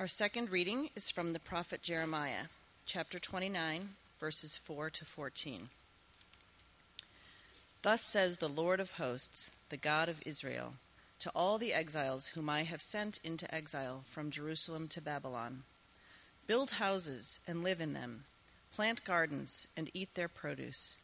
Our 0.00 0.08
second 0.08 0.48
reading 0.48 0.88
is 0.96 1.10
from 1.10 1.34
the 1.34 1.38
prophet 1.38 1.82
Jeremiah, 1.82 2.44
chapter 2.86 3.18
29, 3.18 3.90
verses 4.18 4.56
4 4.56 4.88
to 4.88 5.04
14. 5.04 5.68
Thus 7.82 8.00
says 8.00 8.38
the 8.38 8.48
Lord 8.48 8.80
of 8.80 8.92
hosts, 8.92 9.50
the 9.68 9.76
God 9.76 10.08
of 10.08 10.22
Israel, 10.24 10.72
to 11.18 11.30
all 11.34 11.58
the 11.58 11.74
exiles 11.74 12.28
whom 12.28 12.48
I 12.48 12.62
have 12.62 12.80
sent 12.80 13.20
into 13.22 13.54
exile 13.54 14.04
from 14.08 14.30
Jerusalem 14.30 14.88
to 14.88 15.02
Babylon 15.02 15.64
Build 16.46 16.70
houses 16.70 17.40
and 17.46 17.62
live 17.62 17.82
in 17.82 17.92
them, 17.92 18.24
plant 18.72 19.04
gardens 19.04 19.66
and 19.76 19.90
eat 19.92 20.14
their 20.14 20.28
produce. 20.28 20.96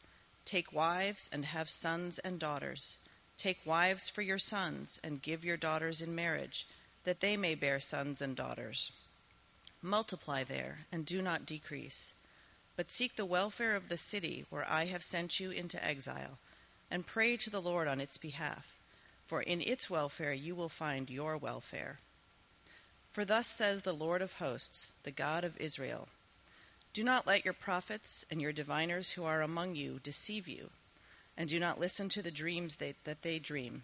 Take 0.43 0.73
wives 0.73 1.29
and 1.31 1.45
have 1.45 1.69
sons 1.69 2.17
and 2.17 2.39
daughters. 2.39 2.97
Take 3.37 3.59
wives 3.63 4.09
for 4.09 4.23
your 4.23 4.39
sons 4.39 4.99
and 5.03 5.21
give 5.21 5.45
your 5.45 5.55
daughters 5.55 6.01
in 6.01 6.15
marriage, 6.15 6.65
that 7.07 7.21
they 7.21 7.37
may 7.37 7.55
bear 7.55 7.79
sons 7.79 8.21
and 8.21 8.35
daughters. 8.35 8.91
Multiply 9.81 10.43
there 10.43 10.79
and 10.91 11.05
do 11.05 11.21
not 11.21 11.45
decrease. 11.45 12.11
But 12.75 12.89
seek 12.89 13.15
the 13.15 13.23
welfare 13.23 13.77
of 13.77 13.87
the 13.87 13.95
city 13.95 14.43
where 14.49 14.69
I 14.69 14.87
have 14.87 15.05
sent 15.05 15.39
you 15.39 15.49
into 15.49 15.81
exile, 15.81 16.37
and 16.91 17.07
pray 17.07 17.37
to 17.37 17.49
the 17.49 17.61
Lord 17.61 17.87
on 17.87 18.01
its 18.01 18.17
behalf, 18.17 18.75
for 19.25 19.41
in 19.41 19.61
its 19.61 19.89
welfare 19.89 20.33
you 20.33 20.53
will 20.53 20.67
find 20.67 21.09
your 21.09 21.37
welfare. 21.37 21.99
For 23.09 23.23
thus 23.23 23.47
says 23.47 23.83
the 23.83 23.93
Lord 23.93 24.21
of 24.21 24.33
hosts, 24.33 24.91
the 25.03 25.11
God 25.11 25.45
of 25.45 25.55
Israel 25.61 26.09
Do 26.91 27.05
not 27.05 27.25
let 27.25 27.45
your 27.45 27.53
prophets 27.53 28.25
and 28.29 28.41
your 28.41 28.51
diviners 28.51 29.11
who 29.11 29.23
are 29.23 29.41
among 29.41 29.77
you 29.77 30.01
deceive 30.03 30.45
you, 30.49 30.71
and 31.37 31.47
do 31.47 31.57
not 31.57 31.79
listen 31.79 32.09
to 32.09 32.21
the 32.21 32.31
dreams 32.31 32.75
they, 32.75 32.95
that 33.05 33.21
they 33.21 33.39
dream. 33.39 33.83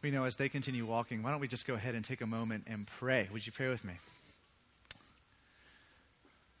We 0.00 0.10
know 0.10 0.24
as 0.24 0.36
they 0.36 0.48
continue 0.48 0.86
walking, 0.86 1.22
why 1.22 1.30
don't 1.30 1.40
we 1.40 1.48
just 1.48 1.66
go 1.66 1.74
ahead 1.74 1.94
and 1.94 2.04
take 2.04 2.20
a 2.20 2.26
moment 2.26 2.64
and 2.68 2.86
pray? 2.86 3.28
Would 3.32 3.46
you 3.46 3.52
pray 3.52 3.68
with 3.68 3.84
me? 3.84 3.94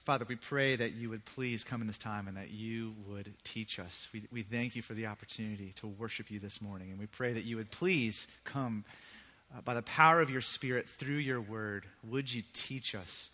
Father, 0.08 0.24
we 0.26 0.36
pray 0.36 0.74
that 0.74 0.94
you 0.94 1.10
would 1.10 1.24
please 1.24 1.62
come 1.62 1.82
in 1.82 1.86
this 1.86 1.98
time 1.98 2.26
and 2.26 2.36
that 2.36 2.50
you 2.50 2.94
would 3.06 3.32
teach 3.44 3.78
us. 3.78 4.08
We, 4.12 4.22
we 4.32 4.42
thank 4.42 4.74
you 4.74 4.80
for 4.80 4.94
the 4.94 5.06
opportunity 5.06 5.72
to 5.76 5.86
worship 5.86 6.30
you 6.30 6.40
this 6.40 6.62
morning. 6.62 6.90
And 6.90 6.98
we 6.98 7.06
pray 7.06 7.34
that 7.34 7.44
you 7.44 7.56
would 7.56 7.70
please 7.70 8.26
come 8.44 8.84
uh, 9.54 9.60
by 9.60 9.74
the 9.74 9.82
power 9.82 10.20
of 10.20 10.30
your 10.30 10.40
Spirit 10.40 10.88
through 10.88 11.16
your 11.16 11.40
word. 11.40 11.84
Would 12.08 12.32
you 12.32 12.42
teach 12.54 12.94
us? 12.94 13.28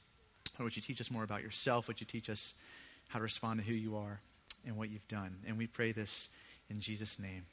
Lord, 0.58 0.66
would 0.66 0.76
you 0.76 0.82
teach 0.82 1.00
us 1.00 1.10
more 1.10 1.22
about 1.22 1.42
yourself? 1.42 1.86
Would 1.86 2.00
you 2.00 2.06
teach 2.06 2.28
us 2.28 2.54
how 3.08 3.20
to 3.20 3.22
respond 3.22 3.60
to 3.60 3.66
who 3.66 3.74
you 3.74 3.96
are 3.96 4.20
and 4.66 4.76
what 4.76 4.90
you've 4.90 5.06
done? 5.06 5.36
And 5.46 5.56
we 5.56 5.68
pray 5.68 5.92
this 5.92 6.28
in 6.68 6.80
Jesus' 6.80 7.20
name. 7.20 7.46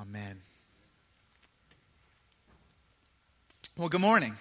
Amen. 0.00 0.40
Well, 3.78 3.88
good 3.88 4.00
morning. 4.00 4.34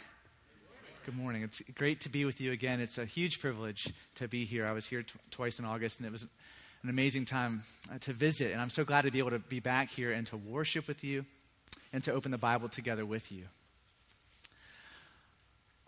Good 1.05 1.15
morning. 1.15 1.43
It's 1.43 1.61
great 1.75 2.01
to 2.01 2.09
be 2.09 2.25
with 2.25 2.41
you 2.41 2.51
again. 2.51 2.79
It's 2.79 2.97
a 2.97 3.05
huge 3.05 3.39
privilege 3.39 3.93
to 4.15 4.27
be 4.27 4.45
here. 4.45 4.65
I 4.65 4.71
was 4.71 4.87
here 4.87 5.03
t- 5.03 5.13
twice 5.29 5.59
in 5.59 5.65
August, 5.65 5.99
and 5.99 6.07
it 6.07 6.11
was 6.11 6.23
an 6.23 6.89
amazing 6.89 7.25
time 7.25 7.61
uh, 7.93 7.99
to 7.99 8.13
visit. 8.13 8.51
And 8.51 8.59
I'm 8.59 8.71
so 8.71 8.83
glad 8.83 9.03
to 9.03 9.11
be 9.11 9.19
able 9.19 9.29
to 9.29 9.37
be 9.37 9.59
back 9.59 9.89
here 9.89 10.11
and 10.11 10.25
to 10.25 10.37
worship 10.37 10.87
with 10.87 11.03
you 11.03 11.23
and 11.93 12.03
to 12.05 12.13
open 12.13 12.31
the 12.31 12.39
Bible 12.39 12.67
together 12.67 13.05
with 13.05 13.31
you. 13.31 13.43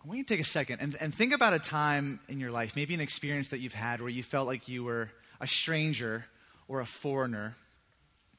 I 0.04 0.06
want 0.06 0.18
you 0.18 0.24
to 0.24 0.32
take 0.32 0.40
a 0.40 0.48
second 0.48 0.78
and, 0.80 0.96
and 1.00 1.12
think 1.12 1.32
about 1.32 1.52
a 1.52 1.58
time 1.58 2.20
in 2.28 2.38
your 2.38 2.52
life, 2.52 2.76
maybe 2.76 2.94
an 2.94 3.00
experience 3.00 3.48
that 3.48 3.58
you've 3.58 3.72
had 3.72 4.00
where 4.00 4.10
you 4.10 4.22
felt 4.22 4.46
like 4.46 4.68
you 4.68 4.84
were 4.84 5.10
a 5.40 5.48
stranger 5.48 6.24
or 6.68 6.80
a 6.80 6.86
foreigner 6.86 7.56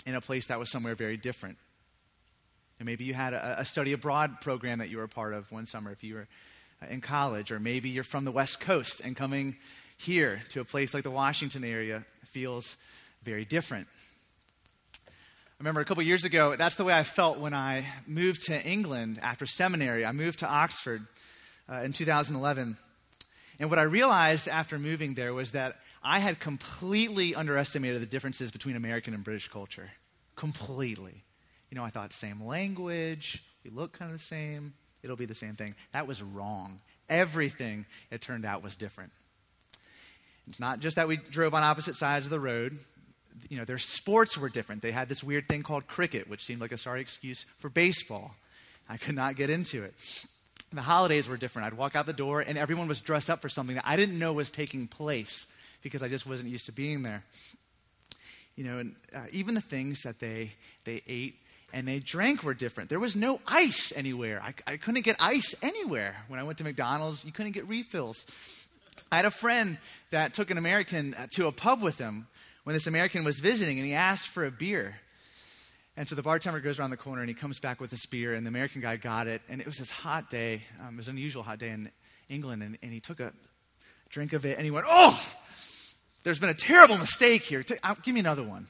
in 0.05 0.15
a 0.15 0.21
place 0.21 0.47
that 0.47 0.57
was 0.57 0.71
somewhere 0.71 0.95
very 0.95 1.17
different. 1.17 1.57
And 2.81 2.87
maybe 2.87 3.03
you 3.03 3.13
had 3.13 3.35
a, 3.35 3.59
a 3.59 3.63
study 3.63 3.93
abroad 3.93 4.41
program 4.41 4.79
that 4.79 4.89
you 4.89 4.97
were 4.97 5.03
a 5.03 5.07
part 5.07 5.35
of 5.35 5.51
one 5.51 5.67
summer 5.67 5.91
if 5.91 6.03
you 6.03 6.15
were 6.15 6.27
in 6.89 6.99
college, 6.99 7.51
or 7.51 7.59
maybe 7.59 7.89
you're 7.89 8.03
from 8.03 8.25
the 8.25 8.31
West 8.31 8.59
Coast 8.59 9.01
and 9.01 9.15
coming 9.15 9.55
here 9.97 10.41
to 10.49 10.61
a 10.61 10.65
place 10.65 10.91
like 10.91 11.03
the 11.03 11.11
Washington 11.11 11.63
area 11.63 12.03
feels 12.25 12.77
very 13.21 13.45
different. 13.45 13.87
I 14.97 15.09
remember 15.59 15.79
a 15.79 15.85
couple 15.85 16.01
years 16.01 16.23
ago, 16.23 16.55
that's 16.55 16.75
the 16.75 16.83
way 16.83 16.95
I 16.95 17.03
felt 17.03 17.37
when 17.37 17.53
I 17.53 17.85
moved 18.07 18.47
to 18.47 18.59
England 18.65 19.19
after 19.21 19.45
seminary. 19.45 20.03
I 20.03 20.11
moved 20.11 20.39
to 20.39 20.47
Oxford 20.47 21.05
uh, 21.71 21.81
in 21.83 21.93
2011. 21.93 22.77
And 23.59 23.69
what 23.69 23.77
I 23.77 23.83
realized 23.83 24.47
after 24.47 24.79
moving 24.79 25.13
there 25.13 25.35
was 25.35 25.51
that 25.51 25.75
I 26.01 26.17
had 26.17 26.39
completely 26.39 27.35
underestimated 27.35 28.01
the 28.01 28.07
differences 28.07 28.49
between 28.49 28.75
American 28.75 29.13
and 29.13 29.23
British 29.23 29.49
culture. 29.49 29.91
Completely. 30.35 31.21
You 31.71 31.77
know, 31.77 31.83
I 31.83 31.89
thought 31.89 32.13
same 32.13 32.43
language, 32.43 33.43
we 33.63 33.71
look 33.71 33.93
kind 33.93 34.11
of 34.11 34.17
the 34.17 34.23
same, 34.23 34.73
it'll 35.01 35.15
be 35.15 35.25
the 35.25 35.33
same 35.33 35.55
thing. 35.55 35.73
That 35.93 36.07
was 36.07 36.21
wrong. 36.21 36.79
Everything, 37.09 37.85
it 38.11 38.21
turned 38.21 38.45
out, 38.45 38.61
was 38.61 38.75
different. 38.75 39.11
It's 40.47 40.59
not 40.59 40.79
just 40.79 40.97
that 40.97 41.07
we 41.07 41.17
drove 41.17 41.53
on 41.53 41.63
opposite 41.63 41.95
sides 41.95 42.25
of 42.25 42.29
the 42.29 42.39
road. 42.39 42.77
You 43.49 43.57
know, 43.57 43.65
their 43.65 43.77
sports 43.79 44.37
were 44.37 44.49
different. 44.49 44.81
They 44.81 44.91
had 44.91 45.09
this 45.09 45.23
weird 45.23 45.47
thing 45.47 45.63
called 45.63 45.87
cricket, 45.87 46.29
which 46.29 46.43
seemed 46.43 46.61
like 46.61 46.71
a 46.71 46.77
sorry 46.77 47.01
excuse 47.01 47.45
for 47.57 47.69
baseball. 47.69 48.35
I 48.89 48.97
could 48.97 49.15
not 49.15 49.35
get 49.35 49.49
into 49.49 49.83
it 49.83 49.93
the 50.73 50.81
holidays 50.81 51.27
were 51.27 51.37
different. 51.37 51.67
I'd 51.67 51.77
walk 51.77 51.95
out 51.95 52.05
the 52.05 52.13
door 52.13 52.41
and 52.41 52.57
everyone 52.57 52.87
was 52.87 52.99
dressed 53.01 53.29
up 53.29 53.41
for 53.41 53.49
something 53.49 53.75
that 53.75 53.87
I 53.87 53.95
didn't 53.95 54.17
know 54.17 54.33
was 54.33 54.51
taking 54.51 54.87
place 54.87 55.47
because 55.81 56.01
I 56.01 56.07
just 56.07 56.25
wasn't 56.25 56.49
used 56.49 56.67
to 56.67 56.71
being 56.71 57.03
there. 57.03 57.23
You 58.55 58.63
know, 58.63 58.77
and 58.77 58.95
uh, 59.13 59.25
even 59.31 59.55
the 59.55 59.61
things 59.61 60.03
that 60.03 60.19
they, 60.19 60.53
they 60.85 61.01
ate 61.07 61.35
and 61.73 61.87
they 61.87 61.99
drank 61.99 62.43
were 62.43 62.53
different. 62.53 62.89
There 62.89 62.99
was 62.99 63.15
no 63.15 63.39
ice 63.47 63.93
anywhere. 63.95 64.41
I, 64.43 64.53
I 64.67 64.77
couldn't 64.77 65.01
get 65.01 65.15
ice 65.19 65.55
anywhere. 65.61 66.23
When 66.27 66.39
I 66.39 66.43
went 66.43 66.57
to 66.59 66.63
McDonald's, 66.63 67.25
you 67.25 67.31
couldn't 67.31 67.53
get 67.53 67.67
refills. 67.67 68.25
I 69.11 69.17
had 69.17 69.25
a 69.25 69.31
friend 69.31 69.77
that 70.11 70.33
took 70.33 70.49
an 70.51 70.57
American 70.57 71.13
uh, 71.13 71.27
to 71.35 71.47
a 71.47 71.51
pub 71.51 71.81
with 71.81 71.97
him 71.97 72.27
when 72.63 72.73
this 72.73 72.87
American 72.87 73.23
was 73.23 73.39
visiting 73.39 73.77
and 73.77 73.85
he 73.85 73.93
asked 73.93 74.27
for 74.27 74.45
a 74.45 74.51
beer. 74.51 74.95
And 75.97 76.07
so 76.07 76.15
the 76.15 76.23
bartender 76.23 76.61
goes 76.61 76.79
around 76.79 76.91
the 76.91 76.97
corner 76.97 77.21
and 77.21 77.29
he 77.29 77.35
comes 77.35 77.59
back 77.59 77.81
with 77.81 77.91
a 77.91 77.97
spear, 77.97 78.33
and 78.33 78.45
the 78.45 78.49
American 78.49 78.81
guy 78.81 78.95
got 78.95 79.27
it. 79.27 79.41
And 79.49 79.59
it 79.59 79.67
was 79.67 79.77
this 79.77 79.91
hot 79.91 80.29
day. 80.29 80.61
Um, 80.79 80.93
it 80.93 80.97
was 80.97 81.09
an 81.09 81.17
unusual 81.17 81.43
hot 81.43 81.59
day 81.59 81.69
in 81.69 81.91
England. 82.29 82.63
And, 82.63 82.77
and 82.81 82.93
he 82.93 83.01
took 83.01 83.19
a 83.19 83.33
drink 84.09 84.33
of 84.33 84.45
it 84.45 84.57
and 84.57 84.65
he 84.65 84.71
went, 84.71 84.85
Oh, 84.89 85.21
there's 86.23 86.39
been 86.39 86.49
a 86.49 86.55
terrible 86.55 86.97
mistake 86.97 87.41
here. 87.41 87.63
Uh, 87.83 87.95
give 88.01 88.13
me 88.13 88.19
another 88.19 88.43
one. 88.43 88.67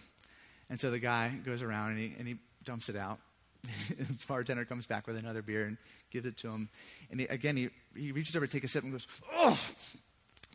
And 0.69 0.79
so 0.79 0.89
the 0.89 0.99
guy 0.99 1.31
goes 1.45 1.61
around 1.61 1.91
and 1.91 1.99
he, 1.99 2.15
and 2.17 2.27
he 2.27 2.37
dumps 2.63 2.89
it 2.89 2.95
out. 2.95 3.19
the 3.89 4.17
bartender 4.27 4.65
comes 4.65 4.87
back 4.87 5.07
with 5.07 5.17
another 5.17 5.41
beer 5.41 5.65
and 5.65 5.77
gives 6.09 6.25
it 6.25 6.37
to 6.37 6.49
him. 6.49 6.69
And 7.11 7.19
he, 7.19 7.27
again, 7.27 7.55
he, 7.55 7.69
he 7.95 8.11
reaches 8.11 8.35
over 8.35 8.47
to 8.47 8.51
take 8.51 8.63
a 8.63 8.67
sip 8.67 8.83
and 8.83 8.91
goes, 8.91 9.07
Oh, 9.33 9.59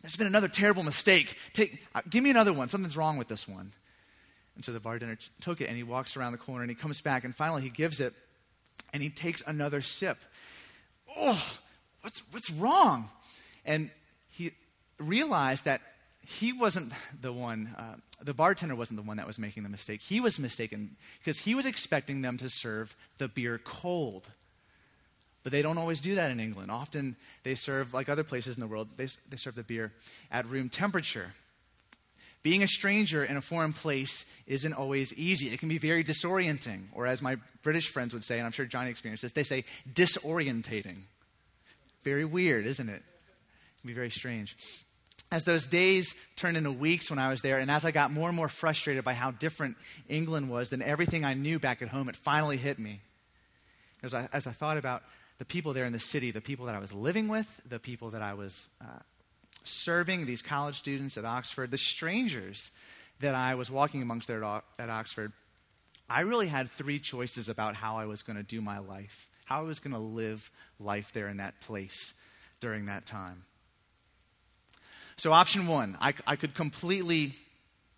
there's 0.01 0.15
been 0.15 0.27
another 0.27 0.47
terrible 0.47 0.83
mistake. 0.83 1.37
Take, 1.53 1.83
uh, 1.95 2.01
give 2.09 2.23
me 2.23 2.29
another 2.29 2.53
one. 2.53 2.69
Something's 2.69 2.97
wrong 2.97 3.17
with 3.17 3.27
this 3.27 3.47
one. 3.47 3.71
And 4.55 4.65
so 4.65 4.71
the 4.71 4.79
bartender 4.79 5.15
t- 5.15 5.29
took 5.41 5.61
it 5.61 5.67
and 5.67 5.77
he 5.77 5.83
walks 5.83 6.17
around 6.17 6.33
the 6.33 6.37
corner 6.37 6.63
and 6.63 6.69
he 6.69 6.75
comes 6.75 7.01
back 7.01 7.23
and 7.23 7.35
finally 7.35 7.61
he 7.61 7.69
gives 7.69 7.99
it 7.99 8.13
and 8.93 9.01
he 9.01 9.09
takes 9.09 9.41
another 9.47 9.81
sip. 9.81 10.17
Oh, 11.15 11.57
what's, 12.01 12.21
what's 12.31 12.49
wrong? 12.49 13.09
And 13.65 13.89
he 14.31 14.51
realized 14.99 15.65
that 15.65 15.81
he 16.29 16.51
wasn't 16.51 16.91
the 17.21 17.31
one, 17.31 17.73
uh, 17.77 17.95
the 18.21 18.33
bartender 18.33 18.75
wasn't 18.75 18.97
the 18.97 19.07
one 19.07 19.15
that 19.15 19.25
was 19.25 19.39
making 19.39 19.63
the 19.63 19.69
mistake. 19.69 20.01
He 20.01 20.19
was 20.19 20.37
mistaken 20.37 20.97
because 21.19 21.39
he 21.39 21.55
was 21.55 21.65
expecting 21.65 22.21
them 22.21 22.35
to 22.37 22.49
serve 22.49 22.97
the 23.17 23.29
beer 23.29 23.61
cold. 23.63 24.27
But 25.43 25.53
they 25.53 25.61
don't 25.61 25.77
always 25.77 26.01
do 26.01 26.15
that 26.15 26.29
in 26.29 26.41
England. 26.41 26.69
Often 26.69 27.15
they 27.43 27.55
serve, 27.55 27.93
like 27.93 28.09
other 28.09 28.25
places 28.25 28.57
in 28.57 28.59
the 28.59 28.67
world, 28.67 28.89
they, 28.97 29.07
they 29.29 29.37
serve 29.37 29.55
the 29.55 29.63
beer 29.63 29.93
at 30.29 30.45
room 30.47 30.67
temperature. 30.67 31.31
Being 32.43 32.61
a 32.61 32.67
stranger 32.67 33.23
in 33.23 33.37
a 33.37 33.41
foreign 33.41 33.71
place 33.71 34.25
isn't 34.47 34.73
always 34.73 35.13
easy. 35.13 35.47
It 35.47 35.61
can 35.61 35.69
be 35.69 35.77
very 35.77 36.03
disorienting, 36.03 36.87
or 36.91 37.07
as 37.07 37.21
my 37.21 37.37
British 37.63 37.87
friends 37.87 38.13
would 38.13 38.25
say, 38.25 38.37
and 38.37 38.45
I'm 38.45 38.51
sure 38.51 38.65
Johnny 38.65 38.89
experienced 38.89 39.21
this, 39.21 39.31
they 39.31 39.43
say 39.43 39.63
disorientating. 39.93 41.03
Very 42.03 42.25
weird, 42.25 42.65
isn't 42.65 42.89
it? 42.89 43.01
It 43.01 43.81
can 43.81 43.87
be 43.87 43.93
very 43.93 44.11
strange. 44.11 44.57
As 45.29 45.43
those 45.43 45.67
days 45.67 46.15
turned 46.37 46.55
into 46.55 46.71
weeks 46.71 47.09
when 47.09 47.19
I 47.19 47.29
was 47.29 47.41
there, 47.41 47.59
and 47.59 47.69
as 47.69 47.83
I 47.83 47.91
got 47.91 48.11
more 48.11 48.29
and 48.29 48.35
more 48.35 48.47
frustrated 48.47 49.03
by 49.03 49.13
how 49.13 49.31
different 49.31 49.75
England 50.07 50.49
was 50.49 50.69
than 50.69 50.81
everything 50.81 51.25
I 51.25 51.33
knew 51.33 51.59
back 51.59 51.81
at 51.81 51.89
home, 51.89 52.07
it 52.07 52.15
finally 52.15 52.55
hit 52.55 52.79
me. 52.79 53.01
As 54.03 54.13
I, 54.13 54.29
as 54.31 54.47
I 54.47 54.51
thought 54.51 54.77
about 54.77 55.03
the 55.37 55.45
people 55.45 55.73
there 55.73 55.85
in 55.85 55.91
the 55.91 55.99
city, 55.99 56.31
the 56.31 56.39
people 56.39 56.65
that 56.67 56.75
I 56.75 56.79
was 56.79 56.93
living 56.93 57.27
with, 57.27 57.61
the 57.67 57.79
people 57.79 58.11
that 58.11 58.21
I 58.21 58.35
was 58.35 58.69
uh, 58.81 58.99
serving, 59.63 60.25
these 60.25 60.41
college 60.41 60.75
students 60.75 61.17
at 61.17 61.25
Oxford, 61.25 61.71
the 61.71 61.77
strangers 61.77 62.71
that 63.19 63.35
I 63.35 63.55
was 63.55 63.69
walking 63.69 64.01
amongst 64.01 64.27
there 64.27 64.43
at 64.43 64.89
Oxford, 64.89 65.33
I 66.09 66.21
really 66.21 66.47
had 66.47 66.69
three 66.69 66.99
choices 66.99 67.49
about 67.49 67.75
how 67.75 67.97
I 67.97 68.05
was 68.05 68.23
going 68.23 68.37
to 68.37 68.43
do 68.43 68.61
my 68.61 68.79
life, 68.79 69.27
how 69.45 69.59
I 69.59 69.63
was 69.63 69.79
going 69.79 69.93
to 69.93 69.99
live 69.99 70.49
life 70.79 71.11
there 71.11 71.27
in 71.27 71.37
that 71.37 71.59
place 71.59 72.13
during 72.61 72.85
that 72.85 73.05
time. 73.05 73.43
So, 75.19 75.33
option 75.33 75.65
one, 75.65 75.97
I, 75.99 76.13
I 76.27 76.35
could 76.35 76.53
completely 76.53 77.33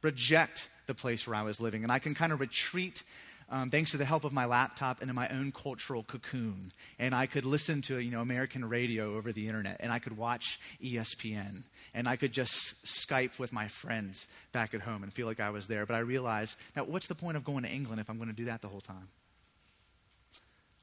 reject 0.02 0.70
the 0.88 0.96
place 0.96 1.28
where 1.28 1.36
I 1.36 1.42
was 1.42 1.60
living, 1.60 1.84
and 1.84 1.92
I 1.92 2.00
can 2.00 2.16
kind 2.16 2.32
of 2.32 2.40
retreat 2.40 3.04
um, 3.50 3.70
thanks 3.70 3.92
to 3.92 3.98
the 3.98 4.06
help 4.06 4.24
of 4.24 4.32
my 4.32 4.46
laptop 4.46 5.02
into 5.02 5.14
my 5.14 5.28
own 5.28 5.52
cultural 5.52 6.04
cocoon. 6.04 6.72
And 6.98 7.14
I 7.14 7.26
could 7.26 7.44
listen 7.44 7.82
to 7.84 7.98
you 7.98 8.10
know, 8.10 8.22
American 8.22 8.64
radio 8.64 9.18
over 9.18 9.34
the 9.34 9.48
internet, 9.48 9.78
and 9.82 9.92
I 9.92 10.00
could 10.00 10.16
watch 10.16 10.62
ESPN, 10.82 11.64
and 11.94 12.08
I 12.08 12.16
could 12.16 12.32
just 12.32 12.86
Skype 12.86 13.38
with 13.38 13.52
my 13.52 13.68
friends 13.68 14.30
back 14.54 14.74
at 14.74 14.80
home 14.80 15.04
and 15.04 15.12
feel 15.12 15.28
like 15.28 15.42
I 15.42 15.50
was 15.50 15.68
there. 15.68 15.86
But 15.86 15.96
I 15.96 16.00
realized 16.00 16.58
that 16.76 16.88
what's 16.88 17.08
the 17.08 17.16
point 17.16 17.36
of 17.36 17.44
going 17.44 17.64
to 17.64 17.70
England 17.70 18.00
if 18.00 18.10
I'm 18.10 18.18
going 18.18 18.30
to 18.30 18.36
do 18.36 18.46
that 18.46 18.62
the 18.62 18.70
whole 18.70 18.80
time? 18.80 19.10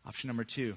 Option 0.05 0.29
number 0.29 0.44
two, 0.44 0.77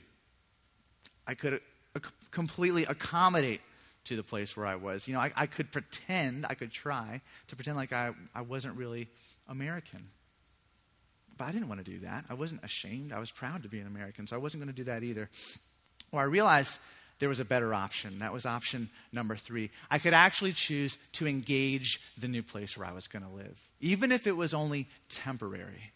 I 1.27 1.33
could 1.33 1.59
uh, 1.95 1.99
completely 2.31 2.85
accommodate 2.85 3.59
to 4.05 4.15
the 4.15 4.23
place 4.23 4.55
where 4.57 4.65
I 4.65 4.75
was. 4.75 5.07
You 5.07 5.13
know, 5.13 5.19
I, 5.19 5.31
I 5.35 5.45
could 5.45 5.71
pretend, 5.71 6.45
I 6.49 6.53
could 6.53 6.71
try 6.71 7.21
to 7.47 7.55
pretend 7.55 7.77
like 7.77 7.93
I, 7.93 8.11
I 8.33 8.41
wasn't 8.41 8.77
really 8.77 9.07
American. 9.47 10.07
But 11.37 11.45
I 11.45 11.51
didn't 11.51 11.69
want 11.69 11.83
to 11.83 11.89
do 11.89 11.99
that. 11.99 12.25
I 12.29 12.33
wasn't 12.33 12.63
ashamed. 12.63 13.13
I 13.13 13.19
was 13.19 13.31
proud 13.31 13.63
to 13.63 13.69
be 13.69 13.79
an 13.79 13.87
American, 13.87 14.27
so 14.27 14.35
I 14.35 14.39
wasn't 14.39 14.63
going 14.63 14.73
to 14.73 14.77
do 14.77 14.85
that 14.85 15.03
either. 15.03 15.29
Well, 16.11 16.21
I 16.21 16.25
realized 16.25 16.79
there 17.19 17.29
was 17.29 17.39
a 17.39 17.45
better 17.45 17.73
option. 17.73 18.19
That 18.19 18.33
was 18.33 18.45
option 18.45 18.89
number 19.11 19.35
three. 19.35 19.69
I 19.91 19.99
could 19.99 20.13
actually 20.13 20.53
choose 20.53 20.97
to 21.13 21.27
engage 21.27 22.01
the 22.17 22.27
new 22.27 22.41
place 22.41 22.77
where 22.77 22.87
I 22.87 22.93
was 22.93 23.07
going 23.07 23.23
to 23.23 23.29
live, 23.29 23.61
even 23.79 24.11
if 24.11 24.25
it 24.25 24.35
was 24.35 24.53
only 24.53 24.87
temporary, 25.09 25.91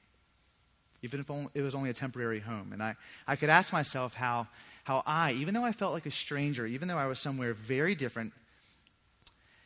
even 1.02 1.20
if 1.20 1.30
it 1.54 1.62
was 1.62 1.76
only 1.76 1.90
a 1.90 1.94
temporary 1.94 2.42
home. 2.42 2.72
And 2.74 2.84
I, 2.84 2.96
I 3.28 3.36
could 3.36 3.50
ask 3.50 3.74
myself 3.74 4.14
how, 4.14 4.48
how 4.84 5.02
I, 5.06 5.32
even 5.34 5.54
though 5.54 5.64
I 5.64 5.72
felt 5.72 5.94
like 5.94 6.06
a 6.06 6.12
stranger, 6.12 6.66
even 6.66 6.88
though 6.88 6.98
I 6.98 7.08
was 7.08 7.20
somewhere 7.20 7.54
very 7.54 7.96
different, 7.96 8.34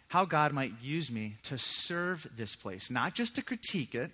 how 0.09 0.25
God 0.25 0.53
might 0.53 0.73
use 0.81 1.11
me 1.11 1.35
to 1.43 1.57
serve 1.57 2.27
this 2.35 2.55
place, 2.55 2.89
not 2.89 3.13
just 3.13 3.35
to 3.35 3.41
critique 3.41 3.93
it, 3.93 4.11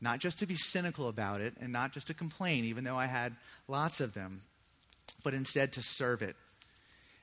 not 0.00 0.18
just 0.18 0.38
to 0.40 0.46
be 0.46 0.54
cynical 0.54 1.08
about 1.08 1.40
it 1.40 1.54
and 1.60 1.72
not 1.72 1.92
just 1.92 2.08
to 2.08 2.14
complain, 2.14 2.64
even 2.64 2.84
though 2.84 2.96
I 2.96 3.06
had 3.06 3.34
lots 3.66 4.00
of 4.00 4.14
them, 4.14 4.42
but 5.22 5.34
instead 5.34 5.72
to 5.72 5.82
serve 5.82 6.22
it 6.22 6.36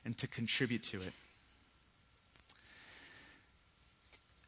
and 0.04 0.16
to 0.18 0.26
contribute 0.26 0.82
to 0.84 0.96
it. 0.96 1.12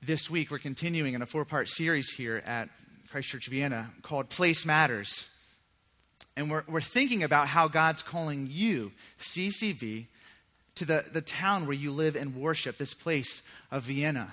This 0.04 0.28
week, 0.28 0.50
we're 0.50 0.58
continuing 0.58 1.14
in 1.14 1.22
a 1.22 1.26
four 1.26 1.44
part 1.44 1.68
series 1.68 2.10
here 2.10 2.42
at 2.44 2.68
Christ 3.10 3.28
Church 3.28 3.46
Vienna 3.46 3.90
called 4.02 4.30
Place 4.30 4.66
Matters. 4.66 5.28
And 6.36 6.50
we're, 6.50 6.64
we're 6.66 6.80
thinking 6.80 7.22
about 7.22 7.48
how 7.48 7.68
God's 7.68 8.02
calling 8.02 8.48
you, 8.50 8.92
CCV, 9.18 10.06
to 10.76 10.84
the, 10.84 11.04
the 11.12 11.20
town 11.20 11.66
where 11.66 11.76
you 11.76 11.92
live 11.92 12.16
and 12.16 12.34
worship, 12.34 12.78
this 12.78 12.94
place 12.94 13.42
of 13.70 13.82
Vienna. 13.82 14.32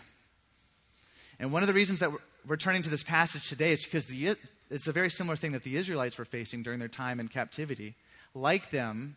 And 1.39 1.51
one 1.51 1.63
of 1.63 1.67
the 1.67 1.73
reasons 1.73 1.99
that 1.99 2.11
we're, 2.11 2.19
we're 2.47 2.57
turning 2.57 2.81
to 2.83 2.89
this 2.89 3.03
passage 3.03 3.49
today 3.49 3.73
is 3.73 3.83
because 3.83 4.05
the, 4.05 4.35
it's 4.69 4.87
a 4.87 4.91
very 4.91 5.09
similar 5.09 5.35
thing 5.35 5.51
that 5.51 5.63
the 5.63 5.75
Israelites 5.75 6.17
were 6.17 6.25
facing 6.25 6.63
during 6.63 6.79
their 6.79 6.87
time 6.87 7.19
in 7.19 7.27
captivity. 7.27 7.95
Like 8.33 8.69
them, 8.69 9.15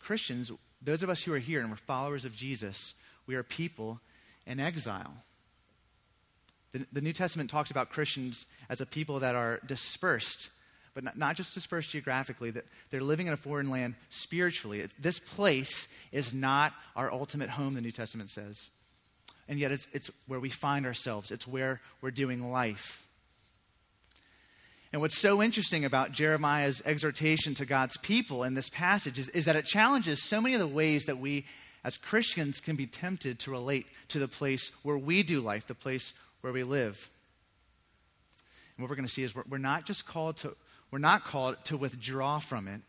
Christians, 0.00 0.50
those 0.82 1.02
of 1.02 1.10
us 1.10 1.22
who 1.22 1.32
are 1.32 1.38
here 1.38 1.60
and 1.60 1.70
we're 1.70 1.76
followers 1.76 2.24
of 2.24 2.34
Jesus, 2.34 2.94
we 3.26 3.34
are 3.34 3.42
people 3.42 4.00
in 4.46 4.58
exile. 4.58 5.14
The, 6.72 6.86
the 6.92 7.00
New 7.00 7.12
Testament 7.12 7.50
talks 7.50 7.70
about 7.70 7.90
Christians 7.90 8.46
as 8.68 8.80
a 8.80 8.86
people 8.86 9.20
that 9.20 9.34
are 9.34 9.60
dispersed, 9.66 10.50
but 10.94 11.04
not, 11.04 11.18
not 11.18 11.36
just 11.36 11.54
dispersed 11.54 11.90
geographically, 11.90 12.50
that 12.50 12.64
they're 12.90 13.00
living 13.00 13.26
in 13.26 13.32
a 13.32 13.36
foreign 13.36 13.70
land 13.70 13.94
spiritually. 14.08 14.80
It's, 14.80 14.94
this 14.94 15.18
place 15.18 15.88
is 16.12 16.34
not 16.34 16.72
our 16.96 17.12
ultimate 17.12 17.50
home, 17.50 17.74
the 17.74 17.80
New 17.80 17.92
Testament 17.92 18.30
says 18.30 18.70
and 19.48 19.58
yet 19.58 19.72
it's, 19.72 19.88
it's 19.92 20.10
where 20.26 20.40
we 20.40 20.50
find 20.50 20.84
ourselves, 20.86 21.30
it's 21.30 21.48
where 21.48 21.80
we're 22.00 22.10
doing 22.10 22.50
life. 22.50 23.06
And 24.92 25.02
what's 25.02 25.18
so 25.18 25.42
interesting 25.42 25.84
about 25.84 26.12
Jeremiah's 26.12 26.82
exhortation 26.84 27.54
to 27.54 27.66
God's 27.66 27.96
people 27.98 28.44
in 28.44 28.54
this 28.54 28.70
passage 28.70 29.18
is, 29.18 29.28
is 29.30 29.44
that 29.46 29.56
it 29.56 29.64
challenges 29.64 30.22
so 30.22 30.40
many 30.40 30.54
of 30.54 30.60
the 30.60 30.68
ways 30.68 31.04
that 31.06 31.18
we 31.18 31.44
as 31.84 31.96
Christians 31.96 32.60
can 32.60 32.76
be 32.76 32.86
tempted 32.86 33.38
to 33.40 33.50
relate 33.50 33.86
to 34.08 34.18
the 34.18 34.28
place 34.28 34.70
where 34.82 34.98
we 34.98 35.22
do 35.22 35.40
life, 35.40 35.66
the 35.66 35.74
place 35.74 36.12
where 36.40 36.52
we 36.52 36.64
live. 36.64 37.10
And 38.76 38.82
what 38.82 38.90
we're 38.90 38.96
going 38.96 39.06
to 39.06 39.12
see 39.12 39.22
is 39.22 39.34
we're, 39.34 39.44
we're 39.48 39.58
not 39.58 39.86
just 39.86 40.06
called 40.06 40.38
to, 40.38 40.56
we're 40.90 40.98
not 40.98 41.24
called 41.24 41.56
to 41.64 41.76
withdraw 41.76 42.38
from 42.38 42.68
it. 42.68 42.80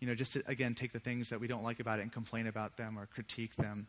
You 0.00 0.06
know, 0.06 0.14
just 0.14 0.34
to, 0.34 0.42
again, 0.46 0.74
take 0.74 0.92
the 0.92 1.00
things 1.00 1.30
that 1.30 1.40
we 1.40 1.46
don't 1.46 1.62
like 1.62 1.80
about 1.80 1.98
it 1.98 2.02
and 2.02 2.12
complain 2.12 2.46
about 2.46 2.76
them 2.76 2.98
or 2.98 3.06
critique 3.06 3.56
them. 3.56 3.86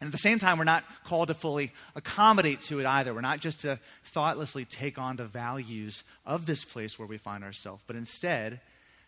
And 0.00 0.08
at 0.08 0.12
the 0.12 0.18
same 0.18 0.38
time, 0.38 0.58
we're 0.58 0.64
not 0.64 0.84
called 1.04 1.28
to 1.28 1.34
fully 1.34 1.72
accommodate 1.94 2.60
to 2.62 2.80
it 2.80 2.86
either. 2.86 3.14
We're 3.14 3.20
not 3.20 3.40
just 3.40 3.60
to 3.60 3.78
thoughtlessly 4.02 4.64
take 4.64 4.98
on 4.98 5.16
the 5.16 5.24
values 5.24 6.04
of 6.26 6.46
this 6.46 6.64
place 6.64 6.98
where 6.98 7.06
we 7.06 7.16
find 7.16 7.44
ourselves, 7.44 7.82
but 7.86 7.96
instead, 7.96 8.60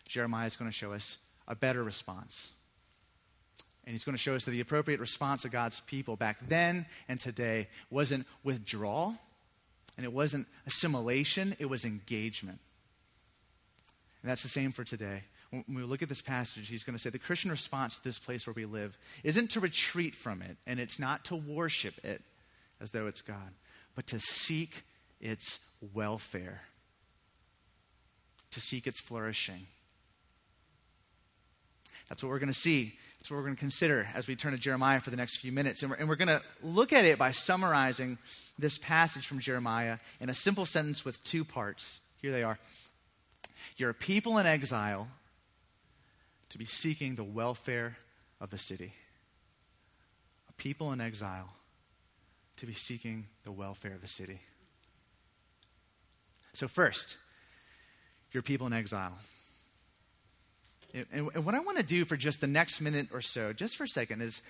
Jeremiah 0.07 0.47
is 0.47 0.55
going 0.55 0.71
to 0.71 0.75
show 0.75 0.93
us 0.93 1.17
a 1.47 1.55
better 1.55 1.83
response. 1.83 2.49
And 3.85 3.93
he's 3.93 4.03
going 4.03 4.15
to 4.15 4.21
show 4.21 4.35
us 4.35 4.43
that 4.45 4.51
the 4.51 4.59
appropriate 4.59 4.99
response 4.99 5.45
of 5.45 5.51
God's 5.51 5.79
people 5.81 6.15
back 6.15 6.37
then 6.47 6.85
and 7.07 7.19
today 7.19 7.67
wasn't 7.89 8.25
withdrawal, 8.43 9.15
and 9.97 10.05
it 10.05 10.11
wasn't 10.11 10.47
assimilation, 10.65 11.55
it 11.59 11.69
was 11.69 11.85
engagement. 11.85 12.59
And 14.27 14.31
that's 14.33 14.43
the 14.43 14.49
same 14.49 14.73
for 14.73 14.83
today 14.83 15.23
when 15.51 15.63
we 15.69 15.83
look 15.83 16.01
at 16.01 16.09
this 16.09 16.21
passage, 16.21 16.67
he's 16.67 16.83
going 16.83 16.97
to 16.97 17.01
say 17.01 17.09
the 17.09 17.17
Christian 17.17 17.49
response 17.49 17.97
to 17.97 18.03
this 18.03 18.19
place 18.19 18.45
where 18.45 18.53
we 18.53 18.65
live 18.65 18.97
isn't 19.23 19.51
to 19.51 19.59
retreat 19.59 20.13
from 20.13 20.41
it, 20.41 20.57
and 20.65 20.79
it's 20.79 20.99
not 20.99 21.23
to 21.25 21.35
worship 21.35 21.93
it 22.03 22.21
as 22.81 22.91
though 22.91 23.07
it's 23.07 23.21
God, 23.21 23.53
but 23.95 24.07
to 24.07 24.19
seek 24.19 24.83
its 25.21 25.59
welfare, 25.93 26.63
to 28.51 28.59
seek 28.59 28.87
its 28.87 28.99
flourishing. 28.99 29.67
That's 32.09 32.21
what 32.21 32.29
we're 32.29 32.39
going 32.39 32.51
to 32.51 32.53
see. 32.53 32.97
That's 33.17 33.31
what 33.31 33.37
we're 33.37 33.43
going 33.43 33.55
to 33.55 33.59
consider 33.59 34.09
as 34.13 34.27
we 34.27 34.35
turn 34.35 34.51
to 34.51 34.57
Jeremiah 34.57 34.99
for 34.99 35.11
the 35.11 35.17
next 35.17 35.37
few 35.37 35.53
minutes. 35.53 35.81
And 35.81 35.91
we're, 35.91 35.97
and 35.97 36.09
we're 36.09 36.15
going 36.17 36.27
to 36.27 36.41
look 36.61 36.91
at 36.91 37.03
it 37.03 37.17
by 37.17 37.31
summarizing 37.31 38.17
this 38.59 38.77
passage 38.77 39.25
from 39.25 39.39
Jeremiah 39.39 39.97
in 40.19 40.29
a 40.29 40.33
simple 40.33 40.65
sentence 40.65 41.03
with 41.03 41.23
two 41.23 41.43
parts. 41.43 42.01
Here 42.21 42.31
they 42.31 42.43
are 42.43 42.59
You're 43.75 43.89
a 43.89 43.93
people 43.93 44.37
in 44.37 44.45
exile 44.45 45.09
to 46.49 46.57
be 46.57 46.65
seeking 46.65 47.15
the 47.15 47.23
welfare 47.23 47.97
of 48.39 48.49
the 48.49 48.57
city. 48.57 48.93
A 50.49 50.53
people 50.53 50.93
in 50.93 51.01
exile 51.01 51.49
to 52.57 52.65
be 52.65 52.73
seeking 52.73 53.27
the 53.43 53.51
welfare 53.51 53.93
of 53.93 54.01
the 54.01 54.07
city. 54.07 54.39
So, 56.53 56.67
first, 56.67 57.17
your 58.31 58.41
people 58.41 58.65
in 58.67 58.73
exile. 58.73 59.17
And, 61.11 61.31
what 61.45 61.53
I 61.53 61.59
want 61.59 61.77
to 61.77 61.83
do 61.83 62.05
for 62.05 62.17
just 62.17 62.41
the 62.41 62.47
next 62.47 62.81
minute 62.81 63.09
or 63.13 63.21
so, 63.21 63.53
just 63.53 63.75
for 63.75 63.83
a 63.83 63.87
second, 63.87 64.21
is 64.21 64.41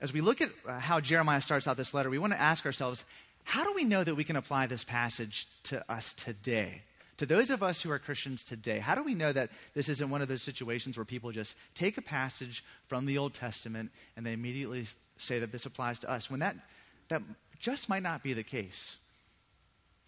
as 0.00 0.12
we 0.12 0.20
look 0.20 0.40
at 0.40 0.50
uh, 0.66 0.78
how 0.78 1.00
Jeremiah 1.00 1.40
starts 1.40 1.68
out 1.68 1.76
this 1.76 1.92
letter, 1.92 2.08
we 2.08 2.18
want 2.18 2.32
to 2.32 2.40
ask 2.40 2.64
ourselves 2.64 3.04
how 3.44 3.64
do 3.64 3.72
we 3.74 3.84
know 3.84 4.04
that 4.04 4.14
we 4.14 4.24
can 4.24 4.36
apply 4.36 4.66
this 4.66 4.84
passage 4.84 5.46
to 5.64 5.84
us 5.90 6.14
today? 6.14 6.82
To 7.20 7.26
those 7.26 7.50
of 7.50 7.62
us 7.62 7.82
who 7.82 7.90
are 7.90 7.98
Christians 7.98 8.42
today, 8.44 8.78
how 8.78 8.94
do 8.94 9.02
we 9.02 9.12
know 9.12 9.30
that 9.30 9.50
this 9.74 9.90
isn't 9.90 10.08
one 10.08 10.22
of 10.22 10.28
those 10.28 10.40
situations 10.40 10.96
where 10.96 11.04
people 11.04 11.30
just 11.32 11.54
take 11.74 11.98
a 11.98 12.02
passage 12.02 12.64
from 12.86 13.04
the 13.04 13.18
Old 13.18 13.34
Testament 13.34 13.90
and 14.16 14.24
they 14.24 14.32
immediately 14.32 14.86
say 15.18 15.38
that 15.38 15.52
this 15.52 15.66
applies 15.66 15.98
to 15.98 16.10
us, 16.10 16.30
when 16.30 16.40
that, 16.40 16.56
that 17.08 17.20
just 17.58 17.90
might 17.90 18.02
not 18.02 18.22
be 18.22 18.32
the 18.32 18.42
case? 18.42 18.96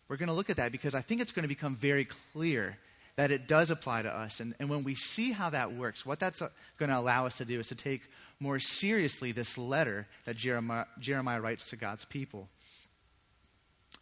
We're 0.09 0.17
going 0.17 0.31
to 0.31 0.35
look 0.35 0.49
at 0.49 0.57
that 0.57 0.73
because 0.73 0.95
I 0.95 1.03
think 1.03 1.21
it's 1.21 1.33
going 1.33 1.43
to 1.43 1.49
become 1.49 1.77
very 1.77 2.07
clear 2.07 2.79
that 3.17 3.31
it 3.31 3.47
does 3.47 3.71
apply 3.71 4.01
to 4.01 4.11
us. 4.11 4.41
And, 4.41 4.55
and 4.59 4.71
when 4.71 4.83
we 4.83 4.95
see 4.95 5.33
how 5.33 5.51
that 5.51 5.75
works, 5.75 6.07
what 6.07 6.19
that's 6.19 6.41
uh, 6.41 6.49
going 6.79 6.89
to 6.89 6.97
allow 6.97 7.27
us 7.27 7.37
to 7.37 7.45
do 7.45 7.61
is 7.61 7.69
to 7.69 7.75
take 7.75 8.01
more 8.41 8.59
seriously 8.59 9.33
this 9.33 9.59
letter 9.59 10.07
that 10.25 10.39
Jeremiah, 10.39 10.87
Jeremiah 10.99 11.43
writes 11.43 11.69
to 11.69 11.77
God's 11.77 12.07
people. 12.07 12.49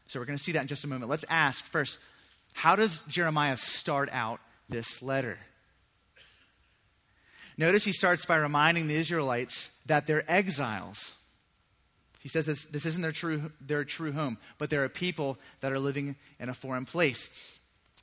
So 0.07 0.21
we're 0.21 0.27
going 0.27 0.39
to 0.39 0.45
see 0.45 0.53
that 0.53 0.63
in 0.63 0.69
just 0.69 0.85
a 0.85 0.89
moment. 0.89 1.11
Let's 1.11 1.25
ask 1.29 1.65
first 1.65 1.99
how 2.55 2.77
does 2.77 3.03
Jeremiah 3.09 3.57
start 3.57 4.09
out 4.13 4.41
this 4.69 5.03
letter? 5.03 5.39
Notice 7.57 7.85
he 7.85 7.93
starts 7.93 8.25
by 8.25 8.37
reminding 8.37 8.89
the 8.89 8.97
Israelites 8.97 9.71
that 9.87 10.07
they're 10.07 10.29
exiles. 10.31 11.13
He 12.21 12.29
says 12.29 12.47
this, 12.47 12.67
this 12.67 12.87
isn't 12.87 13.03
their 13.03 13.13
true, 13.13 13.53
their 13.61 13.85
true 13.85 14.13
home, 14.13 14.39
but 14.59 14.71
they're 14.71 14.85
a 14.85 14.91
people 14.91 15.39
that 15.61 15.73
are 15.73 15.79
living 15.79 16.17
in 16.39 16.49
a 16.49 16.55
foreign 16.55 16.85
place. 16.85 17.29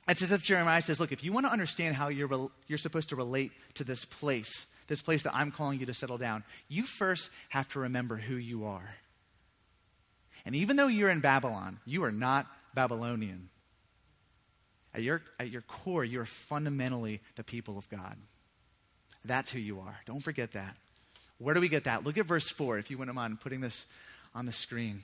It's 0.08 0.22
as 0.22 0.32
if 0.32 0.42
Jeremiah 0.42 0.80
says, 0.82 1.00
Look, 1.00 1.12
if 1.12 1.22
you 1.22 1.32
want 1.32 1.46
to 1.46 1.52
understand 1.52 1.94
how 1.94 2.08
you're, 2.08 2.50
you're 2.66 2.78
supposed 2.78 3.10
to 3.10 3.16
relate 3.16 3.52
to 3.74 3.84
this 3.84 4.04
place, 4.04 4.66
this 4.86 5.02
place 5.02 5.22
that 5.24 5.34
I'm 5.34 5.50
calling 5.50 5.78
you 5.78 5.86
to 5.86 5.94
settle 5.94 6.18
down, 6.18 6.44
you 6.68 6.84
first 6.84 7.30
have 7.50 7.68
to 7.70 7.80
remember 7.80 8.16
who 8.16 8.36
you 8.36 8.64
are. 8.64 8.94
And 10.46 10.54
even 10.54 10.76
though 10.76 10.86
you're 10.86 11.10
in 11.10 11.20
Babylon, 11.20 11.78
you 11.84 12.04
are 12.04 12.12
not 12.12 12.46
Babylonian. 12.74 13.50
At 14.94 15.02
your, 15.02 15.22
at 15.38 15.50
your 15.50 15.62
core, 15.62 16.04
you're 16.04 16.24
fundamentally 16.24 17.20
the 17.36 17.44
people 17.44 17.78
of 17.78 17.88
God. 17.88 18.16
That's 19.24 19.50
who 19.50 19.58
you 19.58 19.80
are. 19.80 19.98
Don't 20.06 20.22
forget 20.22 20.52
that. 20.52 20.76
Where 21.38 21.54
do 21.54 21.60
we 21.60 21.68
get 21.68 21.84
that? 21.84 22.04
Look 22.04 22.18
at 22.18 22.26
verse 22.26 22.50
4, 22.50 22.78
if 22.78 22.90
you 22.90 22.98
wouldn't 22.98 23.14
mind 23.14 23.40
putting 23.40 23.60
this 23.60 23.86
on 24.34 24.46
the 24.46 24.52
screen. 24.52 25.02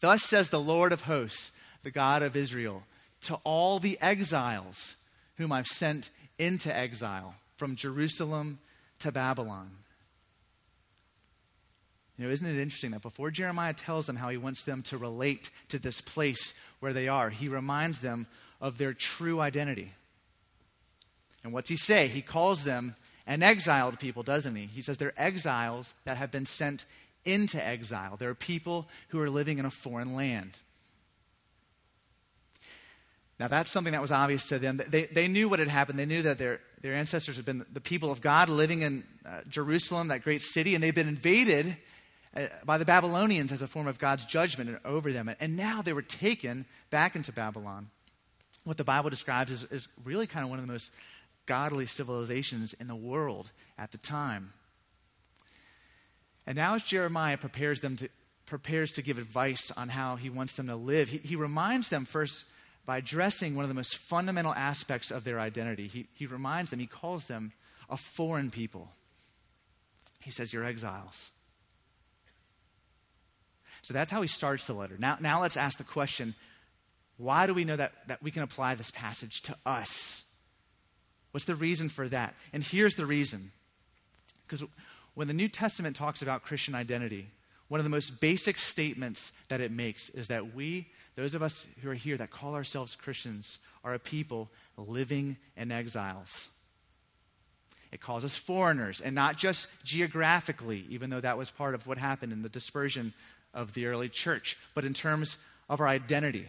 Thus 0.00 0.22
says 0.22 0.48
the 0.48 0.60
Lord 0.60 0.92
of 0.92 1.02
hosts, 1.02 1.52
the 1.82 1.90
God 1.90 2.22
of 2.22 2.36
Israel, 2.36 2.82
to 3.22 3.36
all 3.44 3.78
the 3.78 3.98
exiles 4.00 4.96
whom 5.36 5.52
I've 5.52 5.66
sent 5.66 6.10
into 6.38 6.74
exile 6.74 7.34
from 7.56 7.76
Jerusalem 7.76 8.58
to 8.98 9.12
Babylon. 9.12 9.70
You 12.18 12.26
know, 12.26 12.30
isn't 12.30 12.46
it 12.46 12.60
interesting 12.60 12.92
that 12.92 13.02
before 13.02 13.30
Jeremiah 13.30 13.72
tells 13.72 14.06
them 14.06 14.16
how 14.16 14.28
he 14.28 14.36
wants 14.36 14.64
them 14.64 14.82
to 14.84 14.98
relate 14.98 15.50
to 15.68 15.78
this 15.78 16.00
place 16.00 16.54
where 16.80 16.92
they 16.92 17.08
are, 17.08 17.30
he 17.30 17.48
reminds 17.48 17.98
them 18.00 18.26
of 18.64 18.78
their 18.78 18.94
true 18.94 19.40
identity. 19.40 19.92
And 21.44 21.52
what's 21.52 21.68
he 21.68 21.76
say? 21.76 22.08
He 22.08 22.22
calls 22.22 22.64
them 22.64 22.94
an 23.26 23.42
exiled 23.42 23.98
people, 23.98 24.22
doesn't 24.22 24.56
he? 24.56 24.64
He 24.64 24.80
says 24.80 24.96
they're 24.96 25.12
exiles 25.18 25.92
that 26.06 26.16
have 26.16 26.30
been 26.30 26.46
sent 26.46 26.86
into 27.26 27.62
exile. 27.62 28.16
They're 28.16 28.34
people 28.34 28.88
who 29.08 29.20
are 29.20 29.28
living 29.28 29.58
in 29.58 29.66
a 29.66 29.70
foreign 29.70 30.16
land. 30.16 30.52
Now, 33.38 33.48
that's 33.48 33.70
something 33.70 33.92
that 33.92 34.00
was 34.00 34.12
obvious 34.12 34.48
to 34.48 34.58
them. 34.58 34.80
They, 34.88 35.04
they 35.04 35.28
knew 35.28 35.50
what 35.50 35.58
had 35.58 35.68
happened. 35.68 35.98
They 35.98 36.06
knew 36.06 36.22
that 36.22 36.38
their, 36.38 36.60
their 36.80 36.94
ancestors 36.94 37.36
had 37.36 37.44
been 37.44 37.66
the 37.70 37.82
people 37.82 38.10
of 38.10 38.22
God 38.22 38.48
living 38.48 38.80
in 38.80 39.04
uh, 39.26 39.40
Jerusalem, 39.46 40.08
that 40.08 40.22
great 40.22 40.40
city, 40.40 40.74
and 40.74 40.82
they'd 40.82 40.94
been 40.94 41.08
invaded 41.08 41.76
uh, 42.34 42.46
by 42.64 42.78
the 42.78 42.86
Babylonians 42.86 43.52
as 43.52 43.60
a 43.60 43.66
form 43.66 43.88
of 43.88 43.98
God's 43.98 44.24
judgment 44.24 44.78
over 44.86 45.12
them. 45.12 45.30
And 45.38 45.54
now 45.54 45.82
they 45.82 45.92
were 45.92 46.00
taken 46.00 46.64
back 46.88 47.14
into 47.14 47.30
Babylon. 47.30 47.90
What 48.64 48.76
the 48.76 48.84
Bible 48.84 49.10
describes 49.10 49.62
is, 49.70 49.88
really 50.04 50.26
kind 50.26 50.44
of 50.44 50.50
one 50.50 50.58
of 50.58 50.66
the 50.66 50.72
most 50.72 50.92
godly 51.46 51.86
civilizations 51.86 52.72
in 52.74 52.88
the 52.88 52.96
world 52.96 53.50
at 53.78 53.92
the 53.92 53.98
time. 53.98 54.52
And 56.46 56.56
now, 56.56 56.74
as 56.74 56.82
Jeremiah 56.82 57.36
prepares 57.36 57.80
them 57.80 57.96
to, 57.96 58.08
prepares 58.46 58.92
to 58.92 59.02
give 59.02 59.18
advice 59.18 59.70
on 59.70 59.90
how 59.90 60.16
he 60.16 60.30
wants 60.30 60.54
them 60.54 60.66
to 60.68 60.76
live, 60.76 61.08
he, 61.08 61.18
he 61.18 61.36
reminds 61.36 61.88
them 61.88 62.04
first 62.04 62.44
by 62.86 62.98
addressing 62.98 63.54
one 63.54 63.64
of 63.64 63.68
the 63.68 63.74
most 63.74 63.96
fundamental 63.96 64.54
aspects 64.54 65.10
of 65.10 65.24
their 65.24 65.40
identity. 65.40 65.86
He, 65.86 66.06
he 66.14 66.26
reminds 66.26 66.70
them, 66.70 66.80
he 66.80 66.86
calls 66.86 67.26
them 67.26 67.52
a 67.88 67.96
foreign 67.96 68.50
people. 68.50 68.90
He 70.20 70.30
says, 70.30 70.52
You're 70.52 70.64
exiles. 70.64 71.30
So 73.82 73.92
that's 73.92 74.10
how 74.10 74.22
he 74.22 74.28
starts 74.28 74.66
the 74.66 74.72
letter. 74.72 74.96
Now, 74.98 75.18
now 75.20 75.42
let's 75.42 75.58
ask 75.58 75.76
the 75.76 75.84
question 75.84 76.34
why 77.16 77.46
do 77.46 77.54
we 77.54 77.64
know 77.64 77.76
that, 77.76 77.92
that 78.08 78.22
we 78.22 78.30
can 78.30 78.42
apply 78.42 78.74
this 78.74 78.90
passage 78.90 79.42
to 79.42 79.56
us? 79.64 80.24
What's 81.30 81.46
the 81.46 81.54
reason 81.54 81.88
for 81.88 82.08
that? 82.08 82.34
And 82.52 82.62
here's 82.62 82.94
the 82.94 83.06
reason. 83.06 83.52
Because 84.46 84.64
when 85.14 85.28
the 85.28 85.34
New 85.34 85.48
Testament 85.48 85.96
talks 85.96 86.22
about 86.22 86.42
Christian 86.42 86.74
identity, 86.74 87.28
one 87.68 87.80
of 87.80 87.84
the 87.84 87.90
most 87.90 88.20
basic 88.20 88.58
statements 88.58 89.32
that 89.48 89.60
it 89.60 89.70
makes 89.70 90.10
is 90.10 90.28
that 90.28 90.54
we, 90.54 90.86
those 91.16 91.34
of 91.34 91.42
us 91.42 91.66
who 91.82 91.90
are 91.90 91.94
here 91.94 92.16
that 92.16 92.30
call 92.30 92.54
ourselves 92.54 92.94
Christians, 92.94 93.58
are 93.82 93.94
a 93.94 93.98
people 93.98 94.50
living 94.76 95.36
in 95.56 95.72
exiles. 95.72 96.48
It 97.92 98.00
calls 98.00 98.24
us 98.24 98.36
foreigners, 98.36 99.00
and 99.00 99.14
not 99.14 99.36
just 99.36 99.68
geographically, 99.84 100.84
even 100.88 101.10
though 101.10 101.20
that 101.20 101.38
was 101.38 101.50
part 101.50 101.74
of 101.74 101.86
what 101.86 101.96
happened 101.96 102.32
in 102.32 102.42
the 102.42 102.48
dispersion 102.48 103.12
of 103.52 103.74
the 103.74 103.86
early 103.86 104.08
church, 104.08 104.58
but 104.74 104.84
in 104.84 104.94
terms 104.94 105.38
of 105.68 105.80
our 105.80 105.86
identity. 105.86 106.48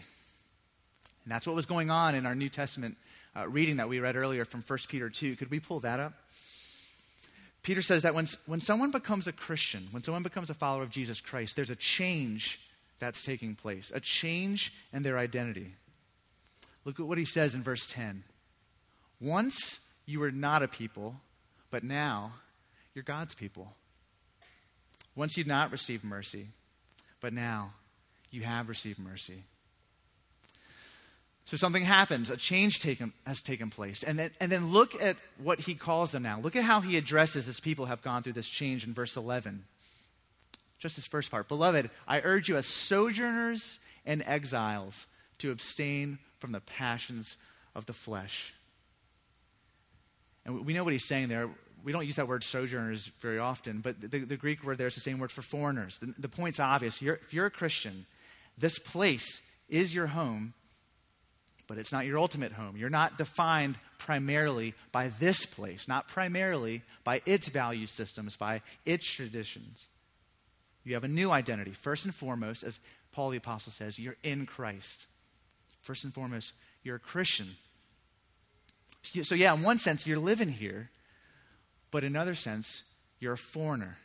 And 1.26 1.32
that's 1.32 1.46
what 1.48 1.56
was 1.56 1.66
going 1.66 1.90
on 1.90 2.16
in 2.16 2.26
our 2.26 2.36
New 2.36 2.50
Testament 2.50 2.98
uh, 3.36 3.50
reading 3.50 3.78
that 3.78 3.90
we 3.90 4.00
read 4.00 4.16
earlier 4.16 4.46
from 4.46 4.64
1 4.66 4.80
Peter 4.88 5.10
2. 5.10 5.36
Could 5.36 5.52
we 5.52 5.60
pull 5.60 5.80
that 5.82 6.00
up? 6.00 6.14
Peter 7.64 7.82
says 7.82 8.04
that 8.04 8.14
when, 8.14 8.28
when 8.46 8.62
someone 8.62 8.92
becomes 8.92 9.28
a 9.28 9.32
Christian, 9.32 9.88
when 9.90 10.04
someone 10.04 10.22
becomes 10.22 10.52
a 10.52 10.54
follower 10.54 10.84
of 10.84 10.92
Jesus 10.92 11.20
Christ, 11.20 11.56
there's 11.56 11.72
a 11.72 11.76
change 11.76 12.60
that's 13.00 13.24
taking 13.24 13.56
place, 13.56 13.92
a 13.94 14.00
change 14.00 14.72
in 14.94 15.02
their 15.02 15.18
identity. 15.18 15.74
Look 16.86 17.00
at 17.00 17.08
what 17.08 17.18
he 17.18 17.26
says 17.26 17.56
in 17.56 17.64
verse 17.64 17.88
10. 17.88 18.24
Once 19.20 19.80
you 20.06 20.20
were 20.20 20.32
not 20.32 20.62
a 20.62 20.68
people, 20.68 21.16
but 21.72 21.84
now 21.84 22.34
you're 22.94 23.04
God's 23.04 23.34
people. 23.34 23.74
Once 25.16 25.36
you'd 25.36 25.48
not 25.48 25.72
received 25.72 26.04
mercy, 26.04 26.50
but 27.20 27.34
now 27.34 27.74
you 28.30 28.42
have 28.42 28.70
received 28.70 29.00
mercy. 29.00 29.44
So 31.46 31.58
something 31.58 31.84
happens, 31.84 32.32
a 32.32 32.38
change 32.38 32.80
taken, 32.80 33.14
has 33.28 33.40
taken 33.40 33.70
place. 33.70 34.02
And 34.02 34.18
then, 34.18 34.32
and 34.40 34.52
then 34.52 34.72
look 34.72 35.00
at 35.00 35.16
what 35.38 35.60
he 35.60 35.76
calls 35.76 36.10
them 36.12 36.24
now. 36.24 36.40
Look 36.40 36.56
at 36.56 36.64
how 36.64 36.82
he 36.82 36.98
addresses 36.98 37.46
his 37.46 37.60
people 37.60 37.86
have 37.86 38.02
gone 38.02 38.24
through 38.24 38.34
this 38.34 38.48
change 38.48 38.86
in 38.86 38.96
verse 38.96 39.16
11. 39.16 39.64
Just 40.80 40.96
this 40.96 41.06
first 41.06 41.30
part. 41.30 41.48
Beloved, 41.48 41.92
I 42.08 42.22
urge 42.22 42.50
you 42.50 42.58
as 42.58 42.66
sojourners 42.66 43.80
and 44.08 44.24
exiles 44.26 45.06
to 45.38 45.52
abstain 45.52 46.18
from 46.40 46.52
the 46.52 46.62
passions 46.62 47.38
of 47.76 47.86
the 47.86 47.94
flesh. 47.94 48.54
And 50.46 50.66
we 50.66 50.74
know 50.74 50.84
what 50.84 50.94
he's 50.94 51.08
saying 51.08 51.28
there. 51.28 51.48
We 51.84 51.92
don't 51.92 52.08
use 52.08 52.16
that 52.16 52.28
word 52.28 52.44
sojourners 52.44 53.12
very 53.20 53.38
often, 53.38 53.82
but 53.82 54.02
the, 54.02 54.20
the 54.20 54.36
Greek 54.36 54.64
word 54.64 54.80
there 54.80 54.88
is 54.88 54.96
the 54.96 55.02
same 55.02 55.20
word 55.20 55.32
for 55.32 55.44
foreigners. 55.44 56.00
The, 56.00 56.08
the 56.18 56.30
point's 56.30 56.60
obvious. 56.60 57.04
You're, 57.04 57.16
if 57.16 57.36
you're 57.36 57.46
a 57.46 57.52
Christian, 57.52 58.08
this 58.58 58.80
place 58.80 59.44
is 59.70 59.94
your 59.94 60.08
home 60.08 60.56
but 61.68 61.78
it's 61.78 61.92
not 61.92 62.06
your 62.06 62.20
ultimate 62.20 62.54
home. 62.54 62.78
You're 62.78 62.90
not 62.90 63.18
defined 63.18 63.78
primarily 63.98 64.74
by 64.92 65.08
this 65.08 65.46
place, 65.46 65.88
not 65.88 66.08
primarily 66.08 66.84
by 67.04 67.22
its 67.26 67.50
value 67.50 67.86
systems, 67.86 68.36
by 68.36 68.62
its 68.86 69.08
traditions. 69.08 69.88
You 70.84 70.94
have 70.94 71.04
a 71.04 71.10
new 71.10 71.32
identity. 71.32 71.72
First 71.72 72.06
and 72.06 72.14
foremost, 72.14 72.64
as 72.64 72.80
Paul 73.12 73.32
the 73.32 73.38
Apostle 73.38 73.72
says, 73.72 73.98
you're 73.98 74.18
in 74.24 74.46
Christ. 74.46 75.08
First 75.82 76.04
and 76.04 76.14
foremost, 76.14 76.54
you're 76.84 76.98
a 76.98 77.00
Christian. 77.00 77.56
So, 79.24 79.36
yeah, 79.36 79.54
in 79.54 79.62
one 79.62 79.78
sense, 79.78 80.06
you're 80.08 80.20
living 80.20 80.50
here, 80.50 80.90
but 81.92 82.04
in 82.04 82.14
another 82.14 82.36
sense, 82.36 82.84
you're 83.20 83.34
a 83.34 83.38
foreigner. 83.38 83.98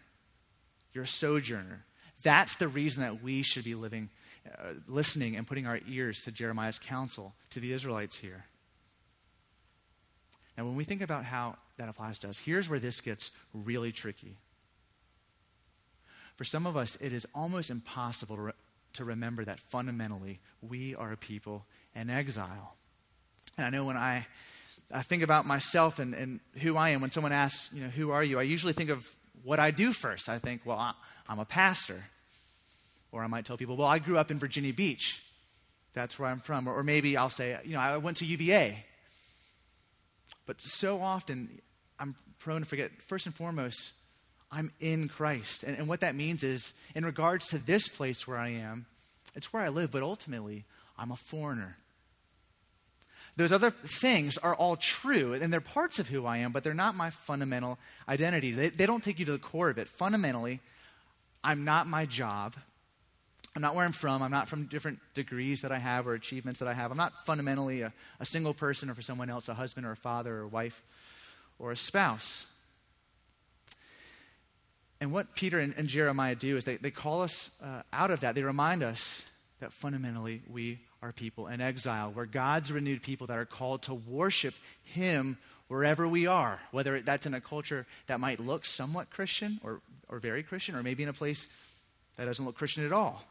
You're 0.93 1.05
a 1.05 1.09
sojourner. 1.09 1.85
That's 2.23 2.57
the 2.57 2.69
reason 2.69 3.03
that 3.03 3.23
we 3.23 3.43
should 3.43 3.65
be 3.65 3.75
living 3.75 4.11
uh, 4.47 4.75
listening 4.89 5.37
and 5.37 5.47
putting 5.47 5.67
our 5.67 5.81
ears 5.89 6.23
to 6.23 6.33
Jeremiah's 6.33 6.79
counsel 6.79 7.35
to 7.51 7.61
the 7.61 7.73
Israelites 7.73 8.19
here. 8.19 8.45
Now, 10.57 10.65
when 10.65 10.77
we 10.77 10.85
think 10.85 11.01
about 11.01 11.25
how 11.25 11.57
that 11.79 11.89
applies 11.89 12.19
to 12.21 12.29
us, 12.29 12.39
here's 12.39 12.69
where 12.69 12.79
this 12.79 13.01
gets 13.01 13.31
really 13.55 13.93
tricky. 13.93 14.37
For 16.37 16.45
some 16.45 16.67
of 16.67 16.77
us, 16.77 16.97
it 16.97 17.13
is 17.13 17.27
almost 17.35 17.71
impossible 17.71 18.37
to, 18.37 18.43
re- 18.43 18.53
to 18.95 19.05
remember 19.05 19.45
that 19.45 19.61
fundamentally 19.61 20.41
we 20.63 20.95
are 20.95 21.13
a 21.13 21.17
people 21.17 21.67
in 21.95 22.11
exile. 22.11 22.75
And 23.57 23.67
I 23.67 23.71
know 23.71 23.85
when 23.85 23.97
I, 23.97 24.27
I 24.93 25.03
think 25.03 25.23
about 25.23 25.47
myself 25.47 25.99
and, 25.99 26.15
and 26.15 26.41
who 26.63 26.77
I 26.77 26.91
am, 26.91 27.01
when 27.01 27.11
someone 27.11 27.33
asks, 27.33 27.71
you 27.75 27.83
know, 27.83 27.91
who 27.91 28.11
are 28.11 28.25
you, 28.25 28.39
I 28.39 28.43
usually 28.43 28.73
think 28.73 28.91
of 28.91 29.15
what 29.45 29.59
I 29.59 29.71
do 29.71 29.93
first. 29.93 30.29
I 30.29 30.39
think, 30.39 30.63
well, 30.65 30.95
I'm 31.29 31.39
a 31.39 31.45
pastor. 31.45 32.05
Or 33.13 33.23
I 33.23 33.27
might 33.27 33.45
tell 33.45 33.57
people, 33.57 33.77
well, 33.77 33.89
I 33.89 33.99
grew 33.99 34.19
up 34.19 34.31
in 34.31 34.39
Virginia 34.39 34.73
Beach. 34.73 35.23
That's 35.95 36.19
where 36.19 36.29
I'm 36.29 36.41
from. 36.41 36.69
Or, 36.69 36.75
or 36.75 36.85
maybe 36.85 37.17
I'll 37.17 37.31
say, 37.31 37.59
you 37.65 37.73
know, 37.73 37.81
I 37.81 37.97
went 37.97 38.19
to 38.19 38.27
UVA. 38.27 38.85
But 40.47 40.61
so 40.61 41.01
often, 41.01 41.61
I'm 41.99 42.15
prone 42.39 42.61
to 42.61 42.67
forget, 42.67 42.91
first 43.03 43.27
and 43.27 43.35
foremost, 43.35 43.93
I'm 44.51 44.71
in 44.81 45.09
Christ. 45.09 45.63
And, 45.63 45.77
and 45.77 45.89
what 45.89 46.01
that 46.01 46.15
means 46.15 46.43
is, 46.43 46.75
in 46.95 47.05
regards 47.05 47.49
to 47.49 47.59
this 47.59 47.89
place 47.89 48.27
where 48.27 48.39
I 48.39 48.49
am, 48.49 48.87
it's 49.35 49.53
where 49.53 49.63
I 49.63 49.69
live, 49.69 49.93
but 49.93 50.03
ultimately, 50.03 50.65
I'm 50.99 51.13
a 51.13 51.17
foreigner. 51.17 51.77
Those 53.37 53.53
other 53.53 53.71
things 53.71 54.39
are 54.39 54.55
all 54.55 54.77
true, 54.77 55.35
and 55.35 55.53
they're 55.53 55.61
parts 55.61 55.99
of 55.99 56.09
who 56.09 56.27
I 56.27 56.39
am, 56.39 56.53
but 56.53 56.65
they're 56.65 56.75
not 56.75 56.95
my 56.95 57.11
fundamental 57.11 57.79
identity. 58.09 58.51
They, 58.51 58.71
they 58.71 58.87
don't 58.87 59.03
take 59.03 59.19
you 59.19 59.25
to 59.27 59.33
the 59.33 59.39
core 59.39 59.71
of 59.71 59.79
it. 59.79 59.89
Fundamentally, 59.89 60.61
I'm 61.43 61.65
not 61.65 61.87
my 61.87 62.07
job. 62.07 62.57
I'm 63.57 63.63
not 63.63 63.75
where 63.75 63.85
I'm 63.85 63.93
from. 63.93 64.23
I'm 64.23 64.31
not 64.31 64.49
from 64.49 64.67
different 64.67 65.01
degrees 65.13 65.63
that 65.63 65.73
I 65.73 65.79
have 65.79 66.07
or 66.07 66.15
achievements 66.15 66.61
that 66.61 66.69
I 66.69 66.73
have. 66.73 66.91
I'm 66.91 66.97
not 66.97 67.13
fundamentally 67.27 67.83
a, 67.83 67.93
a 68.21 68.25
single 68.25 68.55
person 68.55 68.89
or 68.89 68.95
for 68.95 69.03
someone 69.03 69.29
else, 69.29 69.49
a 69.49 69.55
husband 69.55 69.87
or 69.87 69.93
a 69.93 69.97
father 69.97 70.37
or 70.37 70.43
a 70.43 70.49
wife 70.49 70.83
or 71.59 71.73
a 71.73 71.77
spouse. 71.77 72.47
And 75.01 75.13
what 75.13 75.35
Peter 75.35 75.59
and, 75.59 75.75
and 75.77 75.89
Jeremiah 75.89 76.35
do 76.35 76.57
is 76.57 76.65
they, 76.65 76.77
they 76.77 76.91
call 76.91 77.23
us 77.23 77.51
uh, 77.63 77.83
out 77.93 78.11
of 78.11 78.21
that. 78.21 78.35
They 78.35 78.43
remind 78.43 78.83
us 78.83 79.25
that 79.61 79.73
fundamentally 79.73 80.43
we 80.49 80.81
are 81.03 81.13
people 81.13 81.49
in 81.49 81.61
exile. 81.61 82.13
We're 82.15 82.27
God's 82.27 82.71
renewed 82.71 83.03
people 83.03 83.27
that 83.29 83.39
are 83.39 83.47
called 83.47 83.83
to 83.83 83.95
worship 83.95 84.55
Him 84.85 85.39
wherever 85.69 86.07
we 86.07 86.27
are, 86.27 86.61
whether 86.71 87.01
that's 87.01 87.27
in 87.27 87.35
a 87.35 87.41
culture 87.41 87.87
that 88.07 88.21
might 88.21 88.41
look 88.41 88.65
somewhat 88.65 89.09
Christian 89.11 89.61
or, 89.63 89.81
or 90.09 90.19
very 90.19 90.43
Christian, 90.43 90.75
or 90.75 90.83
maybe 90.83 91.03
in 91.03 91.09
a 91.09 91.15
place 91.15 91.49
that 92.17 92.27
doesn't 92.27 92.45
look 92.45 92.57
Christian 92.57 92.85
at 92.85 92.93
all. 92.93 93.25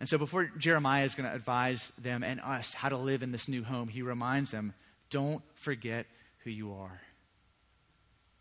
And 0.00 0.08
so 0.08 0.16
before 0.16 0.46
Jeremiah 0.56 1.04
is 1.04 1.14
going 1.14 1.28
to 1.28 1.34
advise 1.36 1.92
them 1.98 2.22
and 2.24 2.40
us 2.40 2.72
how 2.72 2.88
to 2.88 2.96
live 2.96 3.22
in 3.22 3.32
this 3.32 3.48
new 3.48 3.62
home, 3.62 3.88
he 3.88 4.00
reminds 4.00 4.50
them 4.50 4.72
don't 5.10 5.42
forget 5.54 6.06
who 6.44 6.50
you 6.50 6.72
are. 6.72 7.02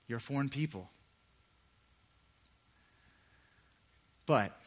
You're 0.08 0.20
foreign 0.20 0.50
people. 0.50 0.90
But 4.26 4.58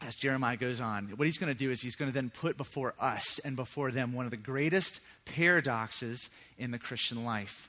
as 0.00 0.14
Jeremiah 0.14 0.56
goes 0.56 0.80
on, 0.80 1.06
what 1.16 1.26
he's 1.26 1.38
going 1.38 1.52
to 1.52 1.58
do 1.58 1.70
is 1.70 1.82
he's 1.82 1.96
going 1.96 2.10
to 2.10 2.14
then 2.14 2.30
put 2.30 2.56
before 2.56 2.94
us 2.98 3.40
and 3.40 3.56
before 3.56 3.90
them 3.90 4.12
one 4.12 4.24
of 4.24 4.30
the 4.30 4.36
greatest 4.36 5.00
paradoxes 5.24 6.30
in 6.56 6.70
the 6.70 6.78
Christian 6.78 7.24
life. 7.24 7.68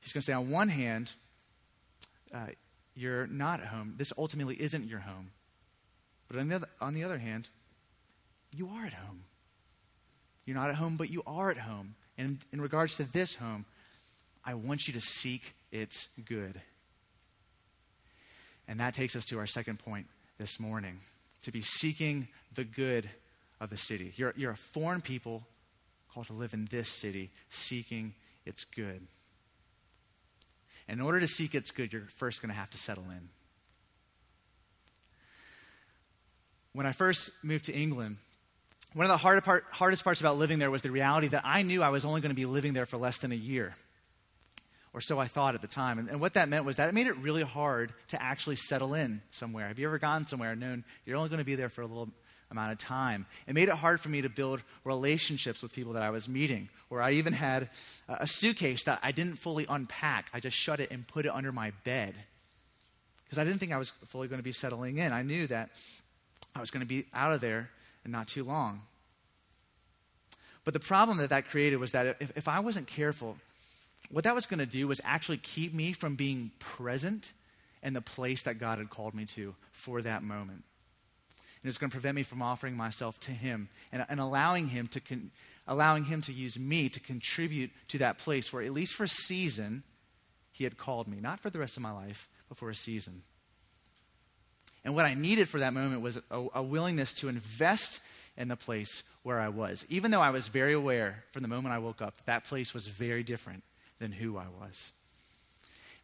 He's 0.00 0.12
going 0.12 0.22
to 0.22 0.26
say, 0.26 0.32
on 0.32 0.50
one 0.50 0.68
hand, 0.68 1.12
uh, 2.34 2.46
you're 2.96 3.26
not 3.26 3.60
at 3.60 3.66
home. 3.66 3.94
This 3.98 4.12
ultimately 4.18 4.60
isn't 4.60 4.88
your 4.88 5.00
home. 5.00 5.30
But 6.32 6.40
on 6.40 6.48
the, 6.48 6.54
other, 6.54 6.66
on 6.80 6.94
the 6.94 7.04
other 7.04 7.18
hand, 7.18 7.50
you 8.56 8.66
are 8.68 8.86
at 8.86 8.94
home. 8.94 9.24
You're 10.46 10.56
not 10.56 10.70
at 10.70 10.76
home, 10.76 10.96
but 10.96 11.10
you 11.10 11.22
are 11.26 11.50
at 11.50 11.58
home. 11.58 11.94
And 12.16 12.38
in 12.54 12.62
regards 12.62 12.96
to 12.96 13.04
this 13.04 13.34
home, 13.34 13.66
I 14.42 14.54
want 14.54 14.88
you 14.88 14.94
to 14.94 15.00
seek 15.00 15.54
its 15.70 16.08
good. 16.24 16.58
And 18.66 18.80
that 18.80 18.94
takes 18.94 19.14
us 19.14 19.26
to 19.26 19.38
our 19.38 19.46
second 19.46 19.78
point 19.78 20.06
this 20.38 20.58
morning 20.58 21.00
to 21.42 21.52
be 21.52 21.60
seeking 21.60 22.28
the 22.54 22.64
good 22.64 23.10
of 23.60 23.68
the 23.68 23.76
city. 23.76 24.14
You're, 24.16 24.32
you're 24.34 24.52
a 24.52 24.56
foreign 24.56 25.02
people 25.02 25.46
called 26.14 26.28
to 26.28 26.32
live 26.32 26.54
in 26.54 26.64
this 26.70 26.88
city, 26.88 27.30
seeking 27.50 28.14
its 28.46 28.64
good. 28.64 29.06
And 30.88 30.98
in 30.98 31.04
order 31.04 31.20
to 31.20 31.28
seek 31.28 31.54
its 31.54 31.70
good, 31.70 31.92
you're 31.92 32.08
first 32.16 32.40
going 32.40 32.50
to 32.50 32.58
have 32.58 32.70
to 32.70 32.78
settle 32.78 33.04
in. 33.10 33.28
When 36.72 36.86
I 36.86 36.92
first 36.92 37.30
moved 37.42 37.66
to 37.66 37.72
England, 37.72 38.16
one 38.94 39.04
of 39.04 39.10
the 39.10 39.16
hard 39.16 39.42
part, 39.44 39.64
hardest 39.70 40.04
parts 40.04 40.20
about 40.20 40.38
living 40.38 40.58
there 40.58 40.70
was 40.70 40.82
the 40.82 40.90
reality 40.90 41.28
that 41.28 41.42
I 41.44 41.62
knew 41.62 41.82
I 41.82 41.90
was 41.90 42.04
only 42.04 42.20
going 42.20 42.30
to 42.30 42.36
be 42.36 42.46
living 42.46 42.72
there 42.72 42.86
for 42.86 42.96
less 42.96 43.18
than 43.18 43.32
a 43.32 43.36
year 43.36 43.74
or 44.94 45.00
so 45.00 45.18
I 45.18 45.26
thought 45.26 45.54
at 45.54 45.62
the 45.62 45.68
time. 45.68 45.98
And, 45.98 46.08
and, 46.08 46.20
what 46.20 46.34
that 46.34 46.48
meant 46.48 46.64
was 46.64 46.76
that 46.76 46.88
it 46.88 46.94
made 46.94 47.06
it 47.06 47.16
really 47.18 47.42
hard 47.42 47.92
to 48.08 48.22
actually 48.22 48.56
settle 48.56 48.94
in 48.94 49.22
somewhere. 49.30 49.68
Have 49.68 49.78
you 49.78 49.86
ever 49.86 49.98
gone 49.98 50.26
somewhere 50.26 50.52
and 50.52 50.60
known 50.60 50.84
you're 51.06 51.16
only 51.16 51.28
going 51.28 51.38
to 51.38 51.44
be 51.44 51.54
there 51.54 51.68
for 51.68 51.82
a 51.82 51.86
little 51.86 52.10
amount 52.50 52.72
of 52.72 52.78
time? 52.78 53.26
It 53.46 53.54
made 53.54 53.68
it 53.68 53.74
hard 53.74 54.00
for 54.00 54.10
me 54.10 54.22
to 54.22 54.28
build 54.28 54.60
relationships 54.84 55.62
with 55.62 55.72
people 55.72 55.94
that 55.94 56.02
I 56.02 56.10
was 56.10 56.28
meeting, 56.28 56.68
where 56.88 57.00
I 57.00 57.12
even 57.12 57.32
had 57.32 57.70
a, 58.08 58.18
a 58.20 58.26
suitcase 58.26 58.84
that 58.84 59.00
I 59.02 59.12
didn't 59.12 59.36
fully 59.36 59.66
unpack. 59.68 60.28
I 60.34 60.40
just 60.40 60.56
shut 60.56 60.80
it 60.80 60.90
and 60.90 61.06
put 61.06 61.24
it 61.24 61.32
under 61.32 61.52
my 61.52 61.72
bed 61.84 62.14
because 63.24 63.38
I 63.38 63.44
didn't 63.44 63.60
think 63.60 63.72
I 63.72 63.78
was 63.78 63.90
fully 64.08 64.28
going 64.28 64.40
to 64.40 64.44
be 64.44 64.52
settling 64.52 64.98
in. 64.98 65.10
I 65.10 65.22
knew 65.22 65.46
that 65.46 65.70
I 66.54 66.60
was 66.60 66.70
going 66.70 66.82
to 66.82 66.86
be 66.86 67.06
out 67.14 67.32
of 67.32 67.40
there 67.40 67.70
in 68.04 68.10
not 68.10 68.28
too 68.28 68.44
long. 68.44 68.82
But 70.64 70.74
the 70.74 70.80
problem 70.80 71.18
that 71.18 71.30
that 71.30 71.48
created 71.48 71.78
was 71.78 71.92
that 71.92 72.16
if, 72.20 72.36
if 72.36 72.48
I 72.48 72.60
wasn't 72.60 72.86
careful, 72.86 73.36
what 74.10 74.24
that 74.24 74.34
was 74.34 74.46
going 74.46 74.60
to 74.60 74.66
do 74.66 74.86
was 74.88 75.00
actually 75.04 75.38
keep 75.38 75.74
me 75.74 75.92
from 75.92 76.14
being 76.14 76.52
present 76.58 77.32
in 77.82 77.94
the 77.94 78.00
place 78.00 78.42
that 78.42 78.58
God 78.58 78.78
had 78.78 78.90
called 78.90 79.14
me 79.14 79.24
to 79.26 79.54
for 79.72 80.02
that 80.02 80.22
moment. 80.22 80.62
And 81.62 81.68
it's 81.68 81.78
going 81.78 81.90
to 81.90 81.94
prevent 81.94 82.16
me 82.16 82.22
from 82.22 82.42
offering 82.42 82.76
myself 82.76 83.18
to 83.20 83.30
Him 83.30 83.68
and, 83.92 84.04
and 84.08 84.20
allowing 84.20 84.68
Him 84.68 84.88
to 84.88 85.00
con- 85.00 85.30
allowing 85.66 86.04
Him 86.04 86.20
to 86.22 86.32
use 86.32 86.58
me 86.58 86.88
to 86.88 87.00
contribute 87.00 87.70
to 87.88 87.98
that 87.98 88.18
place 88.18 88.52
where, 88.52 88.62
at 88.62 88.72
least 88.72 88.94
for 88.94 89.04
a 89.04 89.08
season, 89.08 89.82
He 90.52 90.64
had 90.64 90.76
called 90.76 91.08
me. 91.08 91.18
Not 91.20 91.40
for 91.40 91.50
the 91.50 91.58
rest 91.58 91.76
of 91.76 91.82
my 91.82 91.92
life, 91.92 92.28
but 92.48 92.58
for 92.58 92.70
a 92.70 92.74
season. 92.74 93.22
And 94.84 94.94
what 94.94 95.06
I 95.06 95.14
needed 95.14 95.48
for 95.48 95.60
that 95.60 95.72
moment 95.72 96.02
was 96.02 96.18
a, 96.30 96.46
a 96.54 96.62
willingness 96.62 97.12
to 97.14 97.28
invest 97.28 98.00
in 98.36 98.48
the 98.48 98.56
place 98.56 99.02
where 99.22 99.38
I 99.38 99.48
was. 99.48 99.86
Even 99.88 100.10
though 100.10 100.20
I 100.20 100.30
was 100.30 100.48
very 100.48 100.72
aware 100.72 101.24
from 101.30 101.42
the 101.42 101.48
moment 101.48 101.74
I 101.74 101.78
woke 101.78 102.02
up 102.02 102.16
that, 102.16 102.26
that 102.26 102.44
place 102.44 102.74
was 102.74 102.86
very 102.86 103.22
different 103.22 103.62
than 103.98 104.12
who 104.12 104.36
I 104.36 104.46
was. 104.60 104.92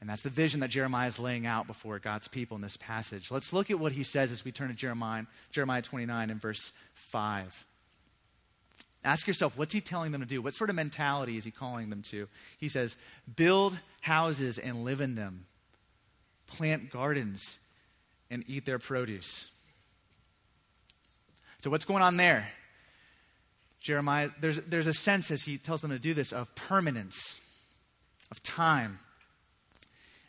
And 0.01 0.09
that's 0.09 0.23
the 0.23 0.31
vision 0.31 0.61
that 0.61 0.71
Jeremiah 0.71 1.09
is 1.09 1.19
laying 1.19 1.45
out 1.45 1.67
before 1.67 1.99
God's 1.99 2.29
people 2.29 2.55
in 2.55 2.63
this 2.63 2.77
passage. 2.77 3.33
Let's 3.33 3.53
look 3.53 3.71
at 3.71 3.81
what 3.81 3.93
he 3.93 4.05
says 4.05 4.31
as 4.31 4.45
we 4.45 4.53
turn 4.53 4.69
to 4.69 4.75
Jeremiah, 4.75 5.25
Jeremiah 5.51 5.83
29 5.83 6.31
and 6.31 6.41
verse 6.41 6.73
5. 6.95 7.65
Ask 9.05 9.27
yourself, 9.27 9.57
what's 9.57 9.75
he 9.75 9.81
telling 9.81 10.13
them 10.13 10.21
to 10.21 10.27
do? 10.27 10.41
What 10.41 10.55
sort 10.55 10.71
of 10.71 10.77
mentality 10.77 11.37
is 11.37 11.45
he 11.45 11.51
calling 11.51 11.91
them 11.91 12.03
to? 12.11 12.29
He 12.59 12.69
says, 12.69 12.97
build 13.35 13.79
houses 14.03 14.59
and 14.59 14.85
live 14.85 15.01
in 15.01 15.17
them, 15.17 15.47
plant 16.47 16.91
gardens 16.91 17.59
and 18.31 18.45
eat 18.49 18.65
their 18.65 18.79
produce. 18.79 19.49
So, 21.61 21.71
what's 21.71 21.85
going 21.85 22.03
on 22.03 22.17
there? 22.17 22.51
Jeremiah, 23.81 24.31
there's, 24.41 24.61
there's 24.63 24.87
a 24.87 24.93
sense 24.93 25.31
as 25.31 25.43
he 25.43 25.57
tells 25.57 25.81
them 25.81 25.91
to 25.91 25.99
do 25.99 26.15
this 26.15 26.33
of 26.33 26.55
permanence 26.55 27.41
of 28.31 28.43
time. 28.43 28.99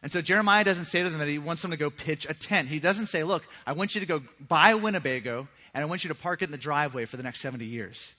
And 0.01 0.11
so 0.11 0.21
Jeremiah 0.21 0.63
doesn't 0.63 0.85
say 0.85 1.03
to 1.03 1.09
them 1.09 1.19
that 1.19 1.27
he 1.27 1.39
wants 1.39 1.61
them 1.61 1.71
to 1.71 1.77
go 1.77 1.89
pitch 1.89 2.25
a 2.29 2.33
tent. 2.33 2.69
He 2.69 2.79
doesn't 2.79 3.07
say, 3.07 3.23
Look, 3.23 3.45
I 3.67 3.73
want 3.73 3.95
you 3.95 4.01
to 4.01 4.07
go 4.07 4.21
buy 4.47 4.73
Winnebago 4.75 5.47
and 5.73 5.83
I 5.83 5.87
want 5.87 6.03
you 6.03 6.07
to 6.07 6.15
park 6.15 6.41
it 6.41 6.45
in 6.45 6.51
the 6.51 6.57
driveway 6.57 7.05
for 7.05 7.17
the 7.17 7.23
next 7.23 7.41
70 7.41 7.65
years. 7.65 8.13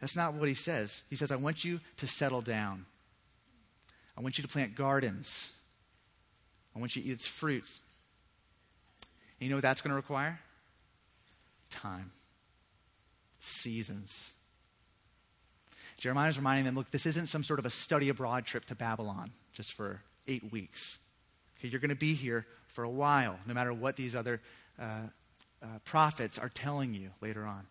That's 0.00 0.16
not 0.16 0.34
what 0.34 0.48
he 0.48 0.54
says. 0.54 1.04
He 1.08 1.16
says, 1.16 1.30
I 1.30 1.36
want 1.36 1.64
you 1.64 1.78
to 1.98 2.06
settle 2.06 2.40
down. 2.40 2.86
I 4.16 4.22
want 4.22 4.38
you 4.38 4.42
to 4.42 4.48
plant 4.48 4.74
gardens. 4.74 5.52
I 6.74 6.78
want 6.78 6.96
you 6.96 7.02
to 7.02 7.08
eat 7.08 7.12
its 7.12 7.26
fruits. 7.26 7.80
And 9.40 9.46
you 9.46 9.50
know 9.50 9.56
what 9.56 9.62
that's 9.62 9.80
going 9.80 9.90
to 9.90 9.96
require? 9.96 10.38
Time, 11.70 12.12
seasons. 13.38 14.34
Jeremiah 15.98 16.28
is 16.28 16.36
reminding 16.36 16.64
them 16.64 16.74
look, 16.74 16.90
this 16.90 17.06
isn't 17.06 17.28
some 17.28 17.42
sort 17.42 17.58
of 17.58 17.66
a 17.66 17.70
study 17.70 18.08
abroad 18.08 18.44
trip 18.44 18.66
to 18.66 18.74
Babylon 18.74 19.32
just 19.52 19.72
for 19.72 20.02
eight 20.28 20.52
weeks. 20.52 20.98
Okay, 21.58 21.68
you're 21.68 21.80
going 21.80 21.90
to 21.90 21.96
be 21.96 22.14
here 22.14 22.46
for 22.68 22.84
a 22.84 22.90
while, 22.90 23.38
no 23.46 23.54
matter 23.54 23.72
what 23.72 23.96
these 23.96 24.14
other 24.14 24.40
uh, 24.78 25.02
uh, 25.62 25.66
prophets 25.84 26.38
are 26.38 26.48
telling 26.48 26.94
you 26.94 27.10
later 27.20 27.44
on. 27.44 27.66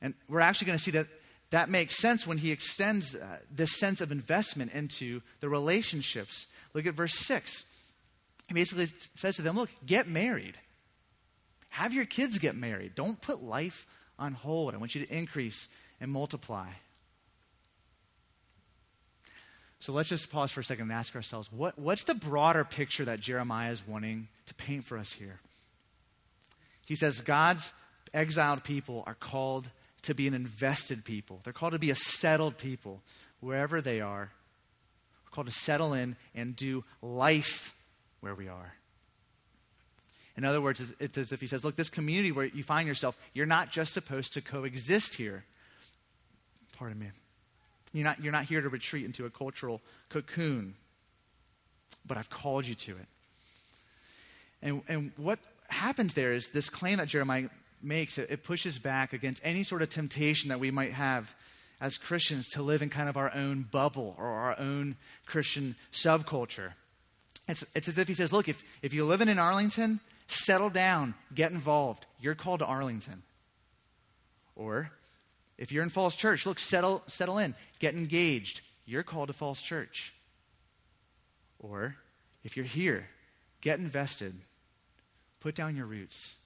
And 0.00 0.14
we're 0.28 0.40
actually 0.40 0.66
going 0.66 0.78
to 0.78 0.82
see 0.82 0.90
that 0.92 1.06
that 1.50 1.68
makes 1.68 1.96
sense 1.96 2.26
when 2.26 2.38
he 2.38 2.50
extends 2.50 3.14
uh, 3.14 3.38
this 3.50 3.78
sense 3.78 4.00
of 4.00 4.10
investment 4.10 4.72
into 4.72 5.22
the 5.40 5.48
relationships. 5.48 6.46
Look 6.74 6.86
at 6.86 6.94
verse 6.94 7.14
6. 7.14 7.64
He 8.48 8.54
basically 8.54 8.86
says 9.14 9.36
to 9.36 9.42
them, 9.42 9.56
Look, 9.56 9.70
get 9.84 10.08
married. 10.08 10.58
Have 11.70 11.92
your 11.92 12.06
kids 12.06 12.38
get 12.38 12.54
married. 12.54 12.94
Don't 12.94 13.20
put 13.20 13.42
life 13.42 13.86
on 14.18 14.32
hold. 14.32 14.74
I 14.74 14.78
want 14.78 14.94
you 14.94 15.04
to 15.04 15.14
increase 15.14 15.68
and 16.00 16.10
multiply. 16.10 16.68
So 19.78 19.92
let's 19.92 20.08
just 20.08 20.32
pause 20.32 20.50
for 20.50 20.60
a 20.60 20.64
second 20.64 20.84
and 20.84 20.92
ask 20.92 21.14
ourselves 21.14 21.52
what, 21.52 21.78
what's 21.78 22.02
the 22.04 22.14
broader 22.14 22.64
picture 22.64 23.04
that 23.04 23.20
Jeremiah 23.20 23.70
is 23.70 23.86
wanting 23.86 24.26
to 24.46 24.54
paint 24.54 24.84
for 24.84 24.98
us 24.98 25.12
here? 25.12 25.38
He 26.86 26.94
says 26.94 27.20
God's 27.20 27.72
exiled 28.12 28.64
people 28.64 29.04
are 29.06 29.14
called 29.14 29.70
to 30.02 30.12
be 30.12 30.26
an 30.26 30.34
invested 30.34 31.04
people, 31.04 31.40
they're 31.44 31.52
called 31.52 31.74
to 31.74 31.78
be 31.78 31.90
a 31.90 31.96
settled 31.96 32.56
people 32.56 33.00
wherever 33.40 33.80
they 33.80 34.00
are. 34.00 34.32
We're 35.24 35.30
called 35.30 35.48
to 35.48 35.52
settle 35.52 35.92
in 35.92 36.16
and 36.34 36.56
do 36.56 36.82
life 37.02 37.75
where 38.20 38.34
we 38.34 38.48
are. 38.48 38.74
In 40.36 40.44
other 40.44 40.60
words, 40.60 40.94
it's 41.00 41.16
as 41.16 41.32
if 41.32 41.40
he 41.40 41.46
says, 41.46 41.64
Look, 41.64 41.76
this 41.76 41.88
community 41.88 42.30
where 42.30 42.46
you 42.46 42.62
find 42.62 42.86
yourself, 42.86 43.18
you're 43.32 43.46
not 43.46 43.70
just 43.70 43.94
supposed 43.94 44.34
to 44.34 44.42
coexist 44.42 45.14
here. 45.14 45.44
Pardon 46.76 46.98
me. 46.98 47.06
You're 47.92 48.04
not, 48.04 48.22
you're 48.22 48.32
not 48.32 48.44
here 48.44 48.60
to 48.60 48.68
retreat 48.68 49.06
into 49.06 49.24
a 49.24 49.30
cultural 49.30 49.80
cocoon, 50.10 50.74
but 52.06 52.18
I've 52.18 52.28
called 52.28 52.66
you 52.66 52.74
to 52.74 52.92
it. 52.92 53.06
And, 54.60 54.82
and 54.88 55.12
what 55.16 55.38
happens 55.68 56.14
there 56.14 56.32
is 56.34 56.48
this 56.48 56.68
claim 56.68 56.98
that 56.98 57.08
Jeremiah 57.08 57.48
makes, 57.82 58.18
it, 58.18 58.30
it 58.30 58.44
pushes 58.44 58.78
back 58.78 59.14
against 59.14 59.40
any 59.44 59.62
sort 59.62 59.80
of 59.80 59.88
temptation 59.88 60.50
that 60.50 60.60
we 60.60 60.70
might 60.70 60.92
have 60.92 61.34
as 61.80 61.96
Christians 61.96 62.48
to 62.50 62.62
live 62.62 62.82
in 62.82 62.90
kind 62.90 63.08
of 63.08 63.16
our 63.16 63.34
own 63.34 63.62
bubble 63.70 64.14
or 64.18 64.26
our 64.26 64.58
own 64.58 64.96
Christian 65.24 65.76
subculture. 65.92 66.72
It's, 67.48 67.64
it's 67.74 67.88
as 67.88 67.98
if 67.98 68.08
he 68.08 68.14
says, 68.14 68.32
Look, 68.32 68.48
if, 68.48 68.62
if 68.82 68.92
you 68.92 69.04
live 69.04 69.20
in 69.20 69.38
Arlington, 69.38 70.00
settle 70.26 70.70
down, 70.70 71.14
get 71.34 71.52
involved. 71.52 72.06
You're 72.20 72.34
called 72.34 72.60
to 72.60 72.66
Arlington. 72.66 73.22
Or 74.54 74.90
if 75.58 75.70
you're 75.70 75.82
in 75.82 75.90
Falls 75.90 76.14
Church, 76.14 76.46
look, 76.46 76.58
settle, 76.58 77.02
settle 77.06 77.38
in, 77.38 77.54
get 77.78 77.94
engaged. 77.94 78.62
You're 78.84 79.02
called 79.02 79.28
to 79.28 79.32
Falls 79.32 79.62
Church. 79.62 80.12
Or 81.58 81.96
if 82.44 82.56
you're 82.56 82.66
here, 82.66 83.08
get 83.60 83.78
invested, 83.78 84.34
put 85.40 85.54
down 85.54 85.76
your 85.76 85.86
roots. 85.86 86.36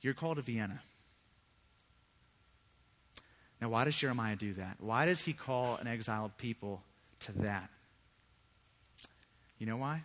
You're 0.00 0.14
called 0.14 0.36
to 0.36 0.42
Vienna. 0.42 0.82
Now, 3.60 3.70
why 3.70 3.84
does 3.84 3.96
Jeremiah 3.96 4.36
do 4.36 4.52
that? 4.54 4.76
Why 4.78 5.06
does 5.06 5.22
he 5.22 5.32
call 5.32 5.76
an 5.76 5.86
exiled 5.86 6.36
people 6.36 6.82
to 7.20 7.32
that? 7.38 7.70
You 9.58 9.66
know 9.66 9.76
why? 9.76 10.02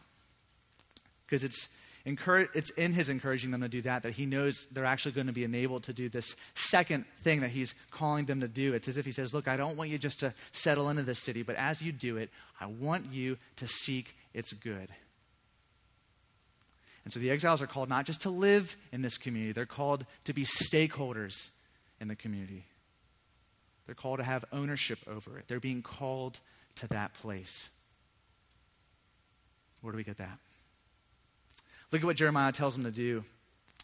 Because 1.25 1.43
it's, 1.43 1.69
it's 2.05 2.71
in 2.71 2.93
his 2.93 3.09
encouraging 3.09 3.51
them 3.51 3.61
to 3.61 3.67
do 3.67 3.81
that 3.83 4.03
that 4.03 4.13
he 4.13 4.25
knows 4.25 4.67
they're 4.71 4.85
actually 4.85 5.11
going 5.11 5.27
to 5.27 5.33
be 5.33 5.43
enabled 5.43 5.83
to 5.83 5.93
do 5.93 6.09
this 6.09 6.35
second 6.55 7.05
thing 7.19 7.41
that 7.41 7.49
he's 7.49 7.75
calling 7.91 8.25
them 8.25 8.41
to 8.41 8.47
do. 8.47 8.73
It's 8.73 8.87
as 8.87 8.97
if 8.97 9.05
he 9.05 9.11
says, 9.11 9.33
Look, 9.33 9.47
I 9.47 9.57
don't 9.57 9.77
want 9.77 9.89
you 9.89 9.97
just 9.97 10.19
to 10.19 10.33
settle 10.51 10.89
into 10.89 11.03
this 11.03 11.19
city, 11.19 11.43
but 11.43 11.55
as 11.55 11.81
you 11.81 11.91
do 11.91 12.17
it, 12.17 12.29
I 12.59 12.67
want 12.67 13.11
you 13.11 13.37
to 13.57 13.67
seek 13.67 14.15
its 14.33 14.53
good. 14.53 14.87
And 17.03 17.13
so 17.13 17.19
the 17.19 17.31
exiles 17.31 17.61
are 17.61 17.67
called 17.67 17.89
not 17.89 18.05
just 18.05 18.21
to 18.21 18.29
live 18.29 18.77
in 18.91 19.01
this 19.01 19.17
community, 19.17 19.51
they're 19.51 19.65
called 19.65 20.05
to 20.25 20.33
be 20.33 20.45
stakeholders 20.45 21.51
in 21.99 22.07
the 22.07 22.15
community. 22.15 22.65
They're 23.85 23.95
called 23.95 24.19
to 24.19 24.23
have 24.25 24.45
ownership 24.51 24.99
over 25.07 25.39
it. 25.39 25.47
They're 25.47 25.59
being 25.59 25.81
called 25.81 26.39
to 26.75 26.87
that 26.89 27.13
place. 27.15 27.69
Where 29.81 29.91
do 29.91 29.97
we 29.97 30.03
get 30.03 30.17
that? 30.17 30.37
Look 31.91 32.01
at 32.01 32.05
what 32.05 32.17
Jeremiah 32.17 32.51
tells 32.51 32.75
them 32.75 32.83
to 32.83 32.91
do 32.91 33.23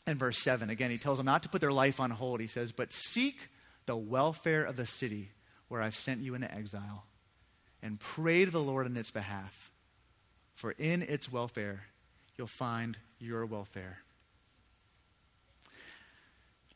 in 0.05 0.17
verse 0.17 0.37
7. 0.39 0.69
Again, 0.69 0.91
he 0.91 0.97
tells 0.97 1.17
them 1.17 1.25
not 1.25 1.43
to 1.43 1.49
put 1.49 1.61
their 1.61 1.71
life 1.71 1.99
on 1.99 2.11
hold. 2.11 2.39
He 2.39 2.47
says, 2.47 2.71
But 2.71 2.91
seek 2.91 3.49
the 3.85 3.97
welfare 3.97 4.63
of 4.63 4.75
the 4.75 4.85
city 4.85 5.29
where 5.67 5.81
I've 5.81 5.95
sent 5.95 6.21
you 6.21 6.35
into 6.35 6.53
exile, 6.53 7.05
and 7.81 7.99
pray 7.99 8.45
to 8.45 8.51
the 8.51 8.61
Lord 8.61 8.85
in 8.85 8.95
its 8.95 9.11
behalf. 9.11 9.71
For 10.53 10.71
in 10.71 11.01
its 11.01 11.31
welfare 11.31 11.85
you'll 12.37 12.47
find 12.47 12.97
your 13.19 13.45
welfare. 13.45 13.99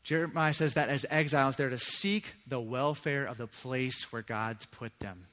Jeremiah 0.02 0.52
says 0.52 0.74
that 0.74 0.88
as 0.88 1.06
exiles, 1.10 1.56
they're 1.56 1.70
to 1.70 1.78
seek 1.78 2.34
the 2.46 2.60
welfare 2.60 3.24
of 3.24 3.38
the 3.38 3.46
place 3.46 4.12
where 4.12 4.22
God's 4.22 4.66
put 4.66 4.98
them. 4.98 5.26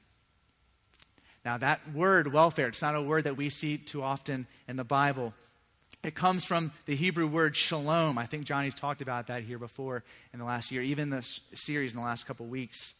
Now, 1.48 1.56
that 1.56 1.80
word, 1.94 2.30
welfare, 2.30 2.68
it's 2.68 2.82
not 2.82 2.94
a 2.94 3.00
word 3.00 3.24
that 3.24 3.38
we 3.38 3.48
see 3.48 3.78
too 3.78 4.02
often 4.02 4.46
in 4.68 4.76
the 4.76 4.84
Bible. 4.84 5.32
It 6.04 6.14
comes 6.14 6.44
from 6.44 6.72
the 6.84 6.94
Hebrew 6.94 7.26
word 7.26 7.56
shalom. 7.56 8.18
I 8.18 8.26
think 8.26 8.44
Johnny's 8.44 8.74
talked 8.74 9.00
about 9.00 9.28
that 9.28 9.44
here 9.44 9.58
before 9.58 10.04
in 10.34 10.40
the 10.40 10.44
last 10.44 10.70
year, 10.70 10.82
even 10.82 11.08
this 11.08 11.40
series 11.54 11.94
in 11.94 12.00
the 12.00 12.04
last 12.04 12.26
couple 12.26 12.44
weeks. 12.44 12.92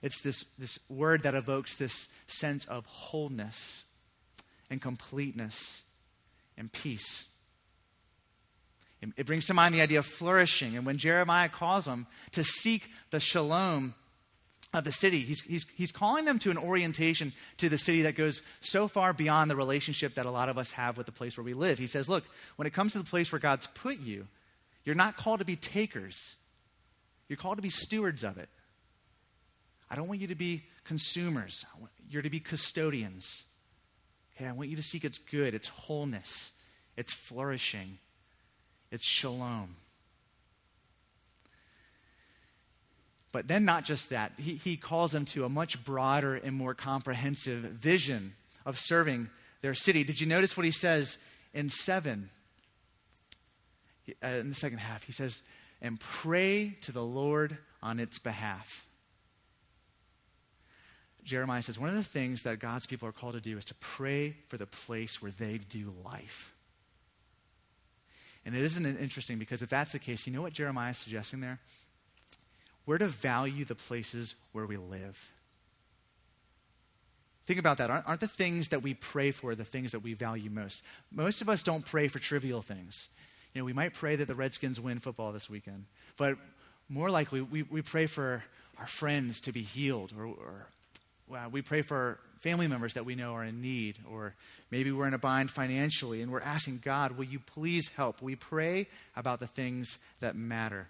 It's 0.00 0.22
this, 0.22 0.46
this 0.58 0.78
word 0.88 1.24
that 1.24 1.34
evokes 1.34 1.74
this 1.74 2.08
sense 2.26 2.64
of 2.64 2.86
wholeness 2.86 3.84
and 4.70 4.80
completeness 4.80 5.82
and 6.56 6.72
peace. 6.72 7.28
It 9.18 9.26
brings 9.26 9.44
to 9.48 9.54
mind 9.54 9.74
the 9.74 9.82
idea 9.82 9.98
of 9.98 10.06
flourishing. 10.06 10.78
And 10.78 10.86
when 10.86 10.96
Jeremiah 10.96 11.50
calls 11.50 11.84
them 11.84 12.06
to 12.32 12.42
seek 12.42 12.88
the 13.10 13.20
shalom 13.20 13.94
of 14.74 14.84
the 14.84 14.92
city, 14.92 15.20
he's, 15.20 15.40
he's, 15.42 15.66
he's 15.74 15.92
calling 15.92 16.24
them 16.24 16.38
to 16.40 16.50
an 16.50 16.58
orientation 16.58 17.32
to 17.56 17.68
the 17.68 17.78
city 17.78 18.02
that 18.02 18.16
goes 18.16 18.42
so 18.60 18.88
far 18.88 19.12
beyond 19.12 19.50
the 19.50 19.56
relationship 19.56 20.14
that 20.14 20.26
a 20.26 20.30
lot 20.30 20.48
of 20.48 20.58
us 20.58 20.72
have 20.72 20.96
with 20.96 21.06
the 21.06 21.12
place 21.12 21.36
where 21.36 21.44
we 21.44 21.54
live. 21.54 21.78
He 21.78 21.86
says, 21.86 22.08
Look, 22.08 22.24
when 22.56 22.66
it 22.66 22.72
comes 22.72 22.92
to 22.92 22.98
the 22.98 23.04
place 23.04 23.32
where 23.32 23.38
God's 23.38 23.66
put 23.68 23.98
you, 23.98 24.26
you're 24.84 24.94
not 24.94 25.16
called 25.16 25.38
to 25.38 25.44
be 25.44 25.56
takers, 25.56 26.36
you're 27.28 27.36
called 27.36 27.56
to 27.56 27.62
be 27.62 27.70
stewards 27.70 28.24
of 28.24 28.38
it. 28.38 28.48
I 29.90 29.96
don't 29.96 30.08
want 30.08 30.20
you 30.20 30.26
to 30.28 30.34
be 30.34 30.64
consumers, 30.84 31.64
you're 32.10 32.22
to 32.22 32.30
be 32.30 32.40
custodians. 32.40 33.44
Okay, 34.36 34.46
I 34.46 34.52
want 34.52 34.68
you 34.68 34.76
to 34.76 34.82
seek 34.82 35.04
its 35.04 35.18
good, 35.18 35.54
its 35.54 35.68
wholeness, 35.68 36.52
its 36.96 37.14
flourishing. 37.14 37.98
It's 38.90 39.04
shalom. 39.04 39.76
But 43.36 43.48
then, 43.48 43.66
not 43.66 43.84
just 43.84 44.08
that, 44.08 44.32
he, 44.38 44.54
he 44.54 44.78
calls 44.78 45.12
them 45.12 45.26
to 45.26 45.44
a 45.44 45.50
much 45.50 45.84
broader 45.84 46.36
and 46.36 46.56
more 46.56 46.72
comprehensive 46.72 47.58
vision 47.58 48.32
of 48.64 48.78
serving 48.78 49.28
their 49.60 49.74
city. 49.74 50.04
Did 50.04 50.22
you 50.22 50.26
notice 50.26 50.56
what 50.56 50.64
he 50.64 50.72
says 50.72 51.18
in 51.52 51.68
7? 51.68 52.30
Uh, 54.08 54.26
in 54.26 54.48
the 54.48 54.54
second 54.54 54.78
half, 54.78 55.02
he 55.02 55.12
says, 55.12 55.42
and 55.82 56.00
pray 56.00 56.78
to 56.80 56.92
the 56.92 57.02
Lord 57.02 57.58
on 57.82 58.00
its 58.00 58.18
behalf. 58.18 58.86
Jeremiah 61.22 61.60
says, 61.60 61.78
one 61.78 61.90
of 61.90 61.96
the 61.96 62.02
things 62.02 62.42
that 62.44 62.58
God's 62.58 62.86
people 62.86 63.06
are 63.06 63.12
called 63.12 63.34
to 63.34 63.40
do 63.42 63.58
is 63.58 63.66
to 63.66 63.74
pray 63.74 64.34
for 64.48 64.56
the 64.56 64.66
place 64.66 65.20
where 65.20 65.30
they 65.30 65.58
do 65.58 65.92
life. 66.02 66.54
And 68.46 68.56
it 68.56 68.62
isn't 68.62 68.86
interesting 68.86 69.36
because 69.36 69.60
if 69.60 69.68
that's 69.68 69.92
the 69.92 69.98
case, 69.98 70.26
you 70.26 70.32
know 70.32 70.40
what 70.40 70.54
Jeremiah 70.54 70.92
is 70.92 70.96
suggesting 70.96 71.40
there? 71.40 71.60
We're 72.86 72.98
to 72.98 73.08
value 73.08 73.64
the 73.64 73.74
places 73.74 74.36
where 74.52 74.64
we 74.64 74.76
live. 74.76 75.32
Think 77.46 77.60
about 77.60 77.78
that. 77.78 77.90
Aren't, 77.90 78.08
aren't 78.08 78.20
the 78.20 78.28
things 78.28 78.68
that 78.68 78.82
we 78.82 78.94
pray 78.94 79.30
for 79.30 79.54
the 79.54 79.64
things 79.64 79.92
that 79.92 80.00
we 80.00 80.14
value 80.14 80.50
most? 80.50 80.82
Most 81.12 81.42
of 81.42 81.48
us 81.48 81.62
don't 81.62 81.84
pray 81.84 82.08
for 82.08 82.18
trivial 82.18 82.62
things. 82.62 83.08
You 83.54 83.60
know, 83.60 83.64
we 83.64 83.72
might 83.72 83.94
pray 83.94 84.16
that 84.16 84.26
the 84.26 84.34
Redskins 84.34 84.80
win 84.80 84.98
football 84.98 85.32
this 85.32 85.48
weekend, 85.48 85.86
but 86.16 86.36
more 86.88 87.10
likely, 87.10 87.40
we, 87.40 87.62
we 87.62 87.82
pray 87.82 88.06
for 88.06 88.44
our 88.78 88.86
friends 88.86 89.40
to 89.42 89.52
be 89.52 89.62
healed, 89.62 90.12
or, 90.16 90.26
or 90.26 90.66
well, 91.28 91.48
we 91.50 91.62
pray 91.62 91.82
for 91.82 92.20
family 92.38 92.68
members 92.68 92.94
that 92.94 93.04
we 93.04 93.14
know 93.14 93.32
are 93.32 93.44
in 93.44 93.60
need, 93.60 93.98
or 94.10 94.34
maybe 94.70 94.92
we're 94.92 95.08
in 95.08 95.14
a 95.14 95.18
bind 95.18 95.50
financially 95.50 96.22
and 96.22 96.30
we're 96.30 96.40
asking 96.40 96.80
God, 96.84 97.12
will 97.16 97.24
you 97.24 97.40
please 97.40 97.88
help? 97.96 98.22
We 98.22 98.36
pray 98.36 98.86
about 99.16 99.40
the 99.40 99.46
things 99.46 99.98
that 100.20 100.36
matter. 100.36 100.88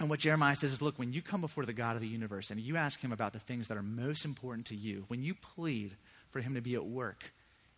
And 0.00 0.08
what 0.08 0.20
Jeremiah 0.20 0.54
says 0.54 0.72
is 0.72 0.82
look, 0.82 0.98
when 0.98 1.12
you 1.12 1.22
come 1.22 1.40
before 1.40 1.64
the 1.64 1.72
God 1.72 1.96
of 1.96 2.02
the 2.02 2.08
universe 2.08 2.50
and 2.50 2.60
you 2.60 2.76
ask 2.76 3.00
him 3.00 3.12
about 3.12 3.32
the 3.32 3.38
things 3.38 3.68
that 3.68 3.76
are 3.76 3.82
most 3.82 4.24
important 4.24 4.66
to 4.66 4.76
you, 4.76 5.04
when 5.08 5.22
you 5.22 5.34
plead 5.34 5.96
for 6.30 6.40
him 6.40 6.54
to 6.54 6.60
be 6.60 6.74
at 6.74 6.86
work 6.86 7.32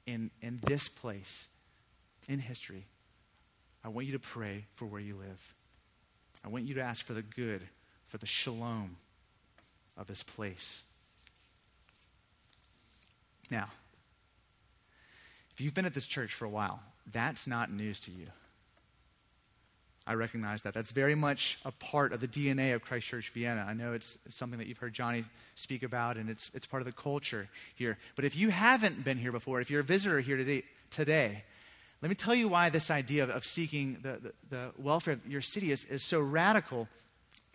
in, 0.06 0.30
in 0.42 0.60
this 0.66 0.88
place, 0.88 1.48
in 2.28 2.40
history, 2.40 2.86
I 3.82 3.88
want 3.88 4.06
you 4.06 4.12
to 4.12 4.18
pray 4.18 4.66
for 4.74 4.84
where 4.84 5.00
you 5.00 5.16
live. 5.16 5.54
I 6.44 6.48
want 6.48 6.66
you 6.66 6.74
to 6.74 6.82
ask 6.82 7.04
for 7.04 7.14
the 7.14 7.22
good, 7.22 7.62
for 8.06 8.18
the 8.18 8.26
shalom 8.26 8.96
of 9.96 10.06
this 10.06 10.22
place. 10.22 10.82
Now, 13.50 13.68
if 15.52 15.60
you've 15.60 15.74
been 15.74 15.86
at 15.86 15.94
this 15.94 16.06
church 16.06 16.32
for 16.34 16.44
a 16.44 16.50
while, 16.50 16.80
that's 17.10 17.46
not 17.46 17.70
news 17.70 17.98
to 18.00 18.10
you. 18.10 18.26
I 20.06 20.14
recognize 20.14 20.62
that. 20.62 20.74
That's 20.74 20.92
very 20.92 21.14
much 21.14 21.58
a 21.64 21.72
part 21.72 22.12
of 22.12 22.20
the 22.20 22.28
DNA 22.28 22.74
of 22.74 22.82
Christ 22.82 23.06
Church 23.06 23.30
Vienna. 23.30 23.64
I 23.68 23.74
know 23.74 23.92
it's 23.92 24.18
something 24.28 24.58
that 24.58 24.66
you've 24.66 24.78
heard 24.78 24.94
Johnny 24.94 25.24
speak 25.54 25.82
about, 25.82 26.16
and 26.16 26.28
it's, 26.28 26.50
it's 26.54 26.66
part 26.66 26.80
of 26.80 26.86
the 26.86 26.92
culture 26.92 27.48
here. 27.74 27.98
But 28.16 28.24
if 28.24 28.36
you 28.36 28.50
haven't 28.50 29.04
been 29.04 29.18
here 29.18 29.32
before, 29.32 29.60
if 29.60 29.70
you're 29.70 29.80
a 29.80 29.84
visitor 29.84 30.20
here 30.20 30.36
today, 30.36 30.62
today 30.90 31.44
let 32.02 32.08
me 32.08 32.14
tell 32.14 32.34
you 32.34 32.48
why 32.48 32.70
this 32.70 32.90
idea 32.90 33.24
of, 33.24 33.30
of 33.30 33.44
seeking 33.44 33.98
the, 34.02 34.18
the, 34.22 34.32
the, 34.48 34.70
welfare 34.78 35.14
of 35.14 35.26
your 35.26 35.42
city 35.42 35.70
is, 35.70 35.84
is 35.84 36.02
so 36.02 36.18
radical, 36.18 36.88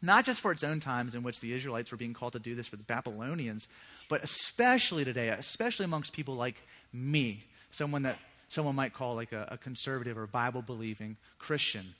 not 0.01 0.23
just 0.23 0.39
for 0.39 0.51
its 0.51 0.63
own 0.63 0.79
times 0.79 1.15
in 1.15 1.23
which 1.23 1.39
the 1.39 1.53
Israelites 1.53 1.91
were 1.91 1.97
being 1.97 2.13
called 2.13 2.33
to 2.33 2.39
do 2.39 2.53
this 2.53 2.67
for 2.67 2.75
the 2.75 2.83
Babylonians, 2.83 3.67
but 4.07 4.23
especially 4.23 5.03
today, 5.03 5.29
especially 5.29 5.85
amongst 5.85 6.13
people 6.13 6.35
like 6.35 6.61
me, 6.93 7.43
someone 7.71 8.03
that 8.03 8.19
someone 8.47 8.75
might 8.75 8.93
call 8.93 9.15
like 9.15 9.31
a, 9.31 9.47
a 9.51 9.57
conservative 9.57 10.15
or 10.15 10.27
Bible 10.27 10.61
believing 10.61 11.17
Christian. 11.39 11.95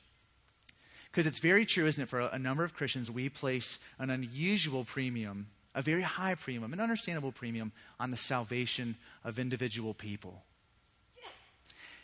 Because 1.16 1.28
it's 1.28 1.40
very 1.40 1.66
true, 1.66 1.86
isn't 1.86 2.04
it? 2.04 2.10
For 2.10 2.20
a, 2.20 2.38
number 2.38 2.66
of 2.66 2.74
Christians, 2.74 3.10
we 3.10 3.30
place 3.30 3.80
an 4.00 4.10
unusual 4.10 4.84
premium, 4.84 5.48
a 5.74 5.82
very 5.82 6.02
high 6.02 6.36
premium, 6.36 6.74
an 6.74 6.82
understandable 6.82 7.32
premium 7.32 7.72
on 8.02 8.12
the 8.12 8.18
salvation 8.18 8.98
of 9.24 9.40
individual 9.40 9.94
people. 9.94 10.44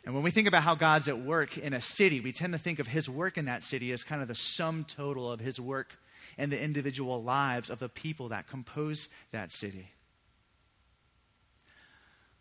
And 0.06 0.16
when 0.16 0.24
we 0.24 0.32
think 0.32 0.48
about 0.48 0.64
how 0.64 0.76
God's 0.76 1.10
at 1.10 1.20
work 1.20 1.58
in 1.58 1.74
a 1.74 1.82
city, 1.82 2.22
we 2.22 2.32
tend 2.32 2.54
to 2.54 2.60
think 2.60 2.80
of 2.80 2.88
his 2.88 3.10
work 3.10 3.38
in 3.38 3.44
that 3.46 3.66
city 3.66 3.92
as 3.92 4.06
kind 4.06 4.22
of 4.22 4.30
the 4.30 4.36
sum 4.36 4.86
total 4.86 5.30
of 5.30 5.42
his 5.42 5.60
work 5.60 5.98
and 6.38 6.50
the 6.50 6.64
individual 6.64 7.22
lives 7.22 7.70
of 7.70 7.80
the 7.80 7.90
people 7.90 8.30
that 8.30 8.48
compose 8.48 9.10
that 9.34 9.52
city. 9.52 9.92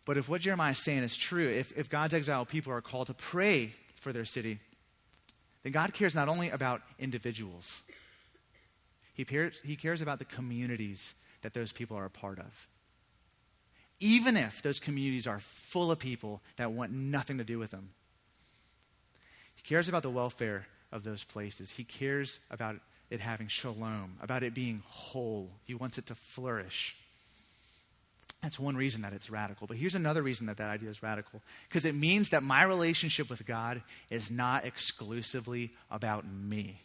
But 0.05 0.15
if 0.15 0.29
what 0.29 0.39
Jeremiah 0.39 0.71
is 0.71 0.77
saying 0.77 1.03
is 1.03 1.17
true, 1.17 1.49
if, 1.49 1.77
if 1.77 1.89
God's 1.89 2.13
exiled 2.13 2.47
people 2.47 2.71
are 2.71 2.79
called 2.79 3.07
to 3.07 3.13
pray 3.13 3.73
for 3.97 4.13
their 4.13 4.23
city, 4.23 4.59
then 5.63 5.71
God 5.71 5.93
cares 5.93 6.15
not 6.15 6.27
only 6.29 6.49
about 6.49 6.81
individuals, 6.99 7.83
He 9.13 9.25
cares, 9.25 9.59
he 9.63 9.75
cares 9.75 10.01
about 10.01 10.19
the 10.19 10.25
communities 10.25 11.15
that 11.41 11.53
those 11.53 11.71
people 11.71 11.97
are 11.97 12.05
a 12.05 12.09
part 12.09 12.39
of. 12.39 12.67
Even 13.99 14.35
if 14.35 14.61
those 14.61 14.79
communities 14.79 15.27
are 15.27 15.39
full 15.39 15.91
of 15.91 15.99
people 15.99 16.41
that 16.55 16.71
want 16.71 16.91
nothing 16.91 17.37
to 17.37 17.43
do 17.43 17.59
with 17.59 17.71
them, 17.71 17.91
He 19.55 19.61
cares 19.61 19.87
about 19.87 20.03
the 20.03 20.09
welfare 20.09 20.67
of 20.91 21.03
those 21.03 21.23
places. 21.23 21.71
He 21.71 21.83
cares 21.83 22.39
about 22.49 22.77
it 23.09 23.19
having 23.19 23.47
shalom, 23.47 24.17
about 24.21 24.41
it 24.41 24.53
being 24.53 24.81
whole. 24.87 25.51
He 25.65 25.73
wants 25.75 25.97
it 25.97 26.05
to 26.07 26.15
flourish. 26.15 26.95
That's 28.41 28.59
one 28.59 28.75
reason 28.75 29.03
that 29.03 29.13
it's 29.13 29.29
radical. 29.29 29.67
But 29.67 29.77
here's 29.77 29.93
another 29.93 30.23
reason 30.23 30.47
that 30.47 30.57
that 30.57 30.69
idea 30.71 30.89
is 30.89 31.03
radical 31.03 31.41
because 31.69 31.85
it 31.85 31.93
means 31.93 32.29
that 32.29 32.41
my 32.41 32.63
relationship 32.63 33.29
with 33.29 33.45
God 33.45 33.83
is 34.09 34.31
not 34.31 34.65
exclusively 34.65 35.71
about 35.91 36.25
me. 36.25 36.81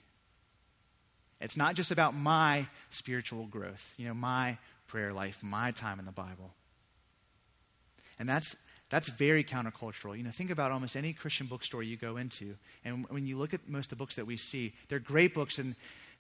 It's 1.41 1.57
not 1.57 1.75
just 1.75 1.91
about 1.91 2.15
my 2.15 2.67
spiritual 2.91 3.47
growth, 3.47 3.95
you 3.97 4.07
know, 4.07 4.15
my 4.15 4.59
prayer 4.87 5.13
life, 5.13 5.41
my 5.43 5.71
time 5.71 5.99
in 5.99 6.05
the 6.05 6.13
Bible. 6.13 6.53
And 8.19 8.29
that's 8.29 8.57
that's 8.89 9.09
very 9.09 9.43
countercultural. 9.43 10.17
You 10.17 10.23
know, 10.23 10.31
think 10.31 10.51
about 10.51 10.71
almost 10.71 10.97
any 10.97 11.13
Christian 11.13 11.47
bookstore 11.47 11.83
you 11.83 11.97
go 11.97 12.17
into, 12.17 12.57
and 12.85 13.07
when 13.09 13.27
you 13.27 13.37
look 13.37 13.53
at 13.53 13.69
most 13.69 13.87
of 13.87 13.91
the 13.91 13.97
books 13.97 14.15
that 14.17 14.27
we 14.27 14.37
see, 14.37 14.75
they're 14.89 14.99
great 14.99 15.35
books. 15.35 15.59
And 15.59 15.75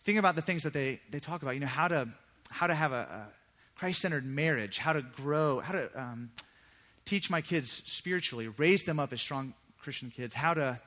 think 0.05 0.19
about 0.19 0.35
the 0.35 0.43
things 0.43 0.63
that 0.65 0.73
they, 0.73 1.01
they 1.11 1.21
talk 1.21 1.43
about. 1.43 1.55
You 1.55 1.61
know, 1.61 1.67
how 1.67 1.89
to 1.89 2.09
how 2.51 2.67
to 2.67 2.75
have 2.75 2.93
a, 2.93 2.95
a 2.97 3.27
Christ 3.77 4.01
centered 4.01 4.25
marriage, 4.25 4.79
how 4.79 4.93
to 4.95 5.03
grow, 5.03 5.61
how 5.61 5.73
to 5.73 5.91
um, 6.01 6.31
teach 7.05 7.31
my 7.31 7.41
kids 7.41 7.83
spiritually, 7.87 8.49
raise 8.49 8.85
them 8.85 8.99
up 8.99 9.13
as 9.13 9.21
strong 9.21 9.55
Christian 9.79 10.11
kids, 10.11 10.35
how 10.35 10.55
to 10.55 10.81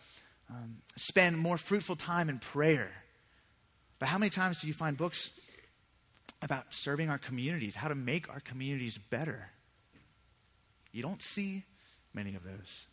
um, 0.49 0.77
spend 0.95 1.37
more 1.37 1.57
fruitful 1.57 1.95
time 1.95 2.29
in 2.29 2.39
prayer. 2.39 2.91
But 3.99 4.09
how 4.09 4.17
many 4.17 4.29
times 4.29 4.61
do 4.61 4.67
you 4.67 4.73
find 4.73 4.97
books 4.97 5.31
about 6.41 6.73
serving 6.73 7.09
our 7.09 7.17
communities, 7.17 7.75
how 7.75 7.89
to 7.89 7.95
make 7.95 8.29
our 8.29 8.39
communities 8.39 8.97
better? 8.97 9.51
You 10.91 11.03
don't 11.03 11.21
see 11.21 11.63
many 12.13 12.35
of 12.35 12.43
those. 12.43 12.87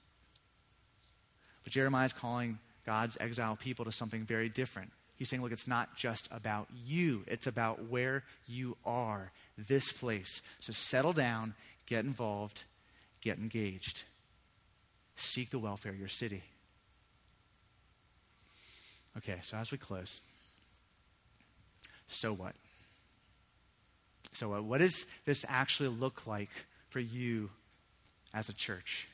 But 1.64 1.72
Jeremiah 1.72 2.06
is 2.06 2.12
calling 2.12 2.59
God's 2.85 3.16
exiled 3.18 3.61
people 3.61 3.85
to 3.87 3.92
something 3.92 4.24
very 4.24 4.48
different. 4.48 4.92
He's 5.16 5.30
saying, 5.30 5.42
look, 5.42 5.52
it's 5.52 5.66
not 5.66 5.96
just 5.96 6.28
about 6.30 6.68
you, 6.85 7.24
it's 7.26 7.46
about 7.46 7.88
where 7.88 8.22
you 8.46 8.76
are 8.85 9.32
this 9.57 9.92
place. 9.92 10.42
So 10.61 10.73
settle 10.73 11.12
down, 11.12 11.55
get 11.87 12.05
involved, 12.05 12.64
get 13.21 13.38
engaged. 13.38 14.05
Seek 15.16 15.51
the 15.51 15.59
welfare 15.59 15.92
of 15.92 15.99
your 15.99 16.09
city. 16.09 16.42
Okay, 19.16 19.38
so 19.42 19.57
as 19.57 19.73
we 19.73 19.79
close, 19.79 20.21
so 22.07 22.33
what? 22.33 22.55
So 24.33 24.51
what? 24.51 24.64
What 24.64 24.79
does 24.79 25.07
this 25.25 25.47
actually 25.49 25.88
look 25.88 26.27
like 26.27 26.51
for 26.90 27.01
you 27.01 27.51
as 28.35 28.51
a 28.51 28.53
church? 28.53 29.09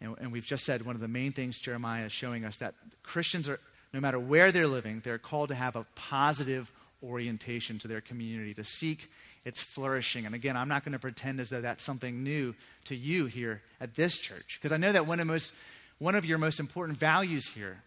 And, 0.00 0.14
and 0.20 0.32
we've 0.32 0.44
just 0.44 0.64
said 0.64 0.84
one 0.84 0.94
of 0.94 1.00
the 1.00 1.08
main 1.08 1.32
things 1.32 1.58
Jeremiah 1.58 2.04
is 2.04 2.12
showing 2.12 2.44
us 2.44 2.58
that 2.58 2.74
Christians 3.02 3.48
are, 3.48 3.58
no 3.94 4.00
matter 4.00 4.18
where 4.18 4.52
they're 4.52 4.66
living, 4.66 5.00
they're 5.02 5.18
called 5.18 5.48
to 5.48 5.54
have 5.54 5.76
a 5.76 5.86
positive 5.94 6.70
orientation 7.04 7.78
to 7.80 7.88
their 7.88 8.00
community, 8.00 8.54
to 8.54 8.64
seek 8.64 9.10
its 9.44 9.60
flourishing. 9.60 10.26
And 10.26 10.34
again, 10.34 10.56
I'm 10.56 10.68
not 10.68 10.84
going 10.84 10.92
to 10.92 10.98
pretend 10.98 11.38
as 11.38 11.50
though 11.50 11.60
that's 11.60 11.84
something 11.84 12.22
new 12.22 12.54
to 12.84 12.96
you 12.96 13.26
here 13.26 13.62
at 13.80 13.94
this 13.94 14.16
church, 14.16 14.58
because 14.60 14.72
I 14.72 14.78
know 14.78 14.92
that 14.92 15.06
one 15.06 15.20
of, 15.20 15.26
most, 15.26 15.52
one 15.98 16.14
of 16.14 16.24
your 16.24 16.38
most 16.38 16.60
important 16.60 16.98
values 16.98 17.48
here 17.48 17.82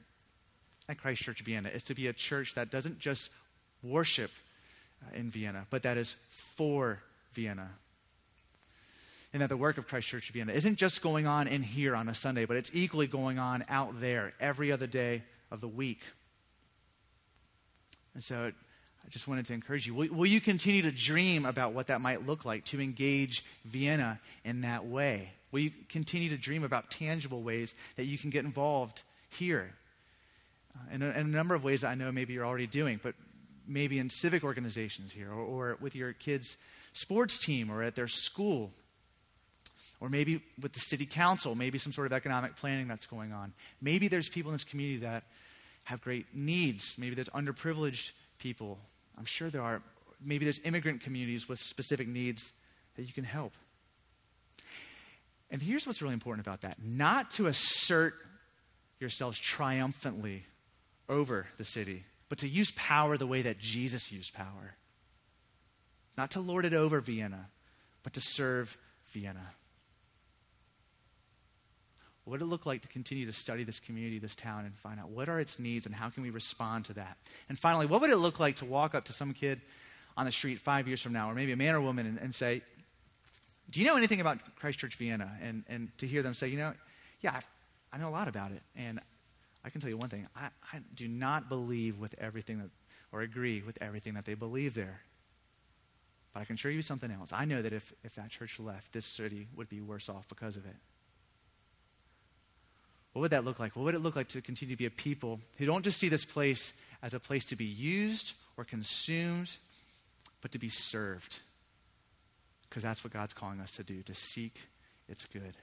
at 0.88 1.00
Christ 1.00 1.24
Church 1.24 1.42
Vienna 1.42 1.70
is 1.70 1.84
to 1.84 1.96
be 1.96 2.08
a 2.08 2.14
church 2.14 2.56
that 2.56 2.70
doesn't 2.70 3.00
just 3.00 3.30
worship 3.84 4.32
uh, 5.04 5.18
in 5.18 5.30
Vienna, 5.30 5.66
but 5.70 5.84
that 5.84 5.98
is 5.98 6.16
for 6.56 7.00
Vienna. 7.34 7.70
And 9.34 9.42
that 9.42 9.50
the 9.50 9.58
work 9.58 9.78
of 9.78 9.88
Christ 9.88 10.08
Church 10.08 10.32
Vienna 10.32 10.54
isn't 10.54 10.78
just 10.78 11.02
going 11.02 11.28
on 11.28 11.48
in 11.48 11.62
here 11.62 11.96
on 11.96 12.08
a 12.08 12.16
Sunday, 12.16 12.46
but 12.46 12.56
it's 12.56 12.72
equally 12.74 13.08
going 13.08 13.40
on 13.40 13.66
out 13.68 14.00
there 14.00 14.34
every 14.40 14.72
other 14.72 14.88
day 14.88 15.24
of 15.52 15.60
the 15.60 15.68
week. 15.68 16.02
And 18.14 18.24
so 18.24 18.52
I 19.08 19.10
just 19.10 19.28
wanted 19.28 19.46
to 19.46 19.54
encourage 19.54 19.88
you. 19.88 19.94
Will, 19.94 20.10
will, 20.12 20.26
you 20.26 20.42
continue 20.42 20.82
to 20.82 20.92
dream 20.92 21.46
about 21.46 21.72
what 21.72 21.88
that 21.88 22.02
might 22.02 22.26
look 22.26 22.44
like 22.44 22.66
to 22.66 22.82
engage 22.82 23.44
Vienna 23.64 24.20
in 24.44 24.62
that 24.62 24.86
way? 24.86 25.32
Will 25.52 25.62
you 25.62 25.72
continue 25.88 26.30
to 26.30 26.38
dream 26.38 26.66
about 26.66 26.92
tangible 26.92 27.42
ways 27.42 27.74
that 27.96 28.04
you 28.04 28.18
can 28.18 28.32
get 28.32 28.44
involved 28.44 29.04
here? 29.30 29.74
Uh, 30.76 30.96
in, 30.96 31.02
a, 31.02 31.06
in, 31.12 31.16
a, 31.16 31.24
number 31.24 31.56
of 31.56 31.64
ways 31.64 31.86
I 31.86 31.96
know 31.96 32.12
maybe 32.12 32.34
you're 32.34 32.46
already 32.46 32.68
doing, 32.68 33.00
but 33.02 33.16
maybe 33.66 33.98
in 33.98 34.10
civic 34.10 34.44
organizations 34.44 35.14
here, 35.14 35.32
or, 35.32 35.40
or 35.42 35.78
with 35.80 35.96
your 35.96 36.12
kids' 36.12 36.58
sports 36.92 37.38
team, 37.38 37.72
or 37.72 37.84
at 37.84 37.96
their 37.96 38.10
school, 38.10 38.74
or 40.02 40.10
maybe 40.10 40.42
with 40.62 40.74
the 40.74 40.82
city 40.82 41.06
council, 41.06 41.56
maybe 41.56 41.78
some 41.78 41.94
sort 41.94 42.08
of 42.08 42.14
economic 42.14 42.58
planning 42.58 42.90
that's 42.90 43.06
going 43.06 43.32
on. 43.32 43.54
Maybe 43.82 44.10
there's 44.10 44.28
people 44.28 44.52
in 44.52 44.56
this 44.56 44.66
community 44.66 45.00
that 45.06 45.24
have 45.86 46.02
great 46.02 46.26
needs. 46.34 46.96
Maybe 46.98 47.16
there's 47.16 47.30
underprivileged 47.30 48.12
people 48.38 48.80
I'm 49.18 49.26
sure 49.26 49.50
there 49.50 49.62
are. 49.62 49.82
Maybe 50.24 50.46
there's 50.46 50.60
immigrant 50.60 51.02
communities 51.02 51.48
with 51.48 51.60
specific 51.60 52.08
needs 52.08 52.54
that 52.96 53.04
you 53.04 53.14
can 53.14 53.24
help. 53.24 53.54
And 55.50 55.62
here's 55.62 55.88
what's 55.88 56.02
really 56.02 56.14
important 56.14 56.46
about 56.46 56.62
that 56.62 56.78
not 56.84 57.32
to 57.32 57.48
assert 57.48 58.16
yourselves 59.00 59.40
triumphantly 59.40 60.46
over 61.08 61.48
the 61.58 61.66
city, 61.66 62.04
but 62.30 62.40
to 62.40 62.48
use 62.48 62.72
power 62.76 63.18
the 63.18 63.28
way 63.28 63.42
that 63.44 63.60
Jesus 63.60 64.12
used 64.12 64.34
power. 64.34 64.76
Not 66.18 66.32
to 66.32 66.40
lord 66.40 66.66
it 66.66 66.74
over 66.74 67.00
Vienna, 67.00 67.50
but 68.04 68.14
to 68.14 68.22
serve 68.22 68.78
Vienna. 69.12 69.54
What 72.28 72.32
would 72.32 72.42
it 72.42 72.50
look 72.50 72.66
like 72.66 72.82
to 72.82 72.90
continue 72.90 73.26
to 73.26 73.32
study 73.32 73.64
this 73.64 73.80
community, 73.80 74.20
this 74.20 74.36
town, 74.36 74.66
and 74.66 74.78
find 74.78 75.00
out 75.00 75.08
what 75.08 75.30
are 75.30 75.40
its 75.40 75.60
needs 75.60 75.86
and 75.86 75.96
how 75.96 76.10
can 76.10 76.24
we 76.24 76.30
respond 76.30 76.84
to 76.86 76.94
that? 76.96 77.16
And 77.48 77.58
finally, 77.58 77.86
what 77.86 78.02
would 78.02 78.10
it 78.10 78.18
look 78.18 78.38
like 78.38 78.58
to 78.58 78.66
walk 78.66 78.94
up 78.94 79.06
to 79.06 79.14
some 79.14 79.34
kid 79.34 79.62
on 80.18 80.26
the 80.26 80.32
street 80.34 80.60
five 80.60 80.90
years 80.90 81.02
from 81.02 81.14
now, 81.14 81.32
or 81.32 81.36
maybe 81.36 81.54
a 81.54 81.56
man 81.56 81.74
or 81.74 81.80
woman, 81.80 82.06
and, 82.06 82.18
and 82.18 82.36
say, 82.36 82.64
Do 83.70 83.80
you 83.80 83.86
know 83.86 83.96
anything 83.96 84.20
about 84.20 84.40
Christ 84.58 84.78
Church 84.78 84.96
Vienna? 84.96 85.32
And, 85.42 85.64
and 85.70 85.98
to 86.00 86.06
hear 86.06 86.22
them 86.22 86.34
say, 86.34 86.50
You 86.50 86.58
know, 86.58 86.74
yeah, 87.22 87.32
I, 87.32 87.96
I 87.96 87.98
know 87.98 88.10
a 88.10 88.12
lot 88.12 88.28
about 88.28 88.52
it. 88.52 88.62
And 88.76 89.00
I 89.64 89.70
can 89.70 89.80
tell 89.80 89.90
you 89.90 89.96
one 89.96 90.10
thing 90.10 90.28
I, 90.36 90.50
I 90.74 90.80
do 90.96 91.08
not 91.08 91.48
believe 91.48 91.98
with 91.98 92.14
everything 92.18 92.58
that, 92.58 92.72
or 93.14 93.22
agree 93.22 93.64
with 93.66 93.78
everything 93.80 94.16
that 94.16 94.26
they 94.26 94.34
believe 94.34 94.74
there. 94.74 95.00
But 96.34 96.42
I 96.42 96.44
can 96.44 96.58
show 96.58 96.68
you 96.68 96.82
something 96.82 97.10
else. 97.10 97.32
I 97.32 97.46
know 97.46 97.62
that 97.62 97.72
if, 97.72 97.94
if 98.04 98.16
that 98.16 98.32
church 98.32 98.60
left, 98.60 98.92
this 98.92 99.06
city 99.06 99.48
would 99.56 99.70
be 99.70 99.80
worse 99.80 100.10
off 100.10 100.28
because 100.28 100.58
of 100.58 100.66
it. 100.66 100.76
What 103.18 103.22
would 103.22 103.32
that 103.32 103.46
look 103.46 103.60
like? 103.60 103.76
What 103.76 103.86
would 103.86 103.96
it 103.96 104.02
look 104.02 104.16
like 104.16 104.28
to 104.28 104.44
continue 104.44 104.76
to 104.76 104.78
be 104.78 104.86
a 104.86 104.92
people 104.92 105.40
who 105.58 105.66
don't 105.66 105.84
just 105.84 106.00
see 106.00 106.08
this 106.08 106.24
place 106.24 106.72
as 107.02 107.16
a 107.16 107.20
place 107.20 107.46
to 107.46 107.56
be 107.56 107.66
used 107.66 108.34
or 108.58 108.64
consumed, 108.64 109.56
but 110.40 110.52
to 110.52 110.60
be 110.60 110.70
served? 110.70 111.40
Because 112.70 112.84
that's 112.84 113.04
what 113.04 113.12
God's 113.12 113.34
calling 113.34 113.60
us 113.60 113.72
to 113.72 113.84
do, 113.84 114.04
to 114.04 114.14
seek 114.14 114.62
its 115.10 115.26
good. 115.26 115.56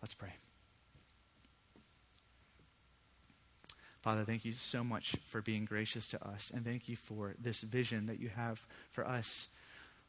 Let's 0.00 0.14
pray. 0.14 0.32
Father, 4.00 4.24
thank 4.24 4.46
you 4.46 4.54
so 4.54 4.82
much 4.82 5.16
for 5.28 5.42
being 5.42 5.66
gracious 5.66 6.06
to 6.06 6.26
us, 6.26 6.50
and 6.54 6.64
thank 6.64 6.88
you 6.88 6.96
for 6.96 7.34
this 7.38 7.60
vision 7.60 8.06
that 8.06 8.18
you 8.18 8.30
have 8.30 8.66
for 8.92 9.06
us. 9.06 9.48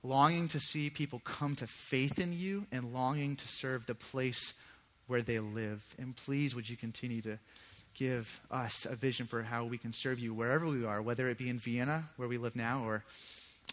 Longing 0.01 0.47
to 0.47 0.61
see 0.61 0.89
people 0.89 1.19
come 1.25 1.57
to 1.57 1.67
faith 1.67 2.19
in 2.19 2.31
you 2.31 2.67
and 2.71 2.93
longing 2.93 3.35
to 3.35 3.47
serve 3.49 3.85
the 3.85 3.95
place 3.95 4.53
where 5.07 5.21
they 5.21 5.39
live. 5.39 5.95
And 5.97 6.15
please, 6.15 6.55
would 6.55 6.69
you 6.69 6.77
continue 6.77 7.21
to 7.21 7.39
give 7.93 8.39
us 8.49 8.85
a 8.85 8.95
vision 8.95 9.27
for 9.27 9.43
how 9.43 9.65
we 9.65 9.77
can 9.77 9.93
serve 9.93 10.19
you 10.19 10.33
wherever 10.33 10.65
we 10.65 10.85
are, 10.85 11.01
whether 11.01 11.29
it 11.29 11.37
be 11.37 11.49
in 11.49 11.59
Vienna, 11.59 12.09
where 12.15 12.27
we 12.27 12.37
live 12.37 12.55
now, 12.55 12.83
or 12.83 13.03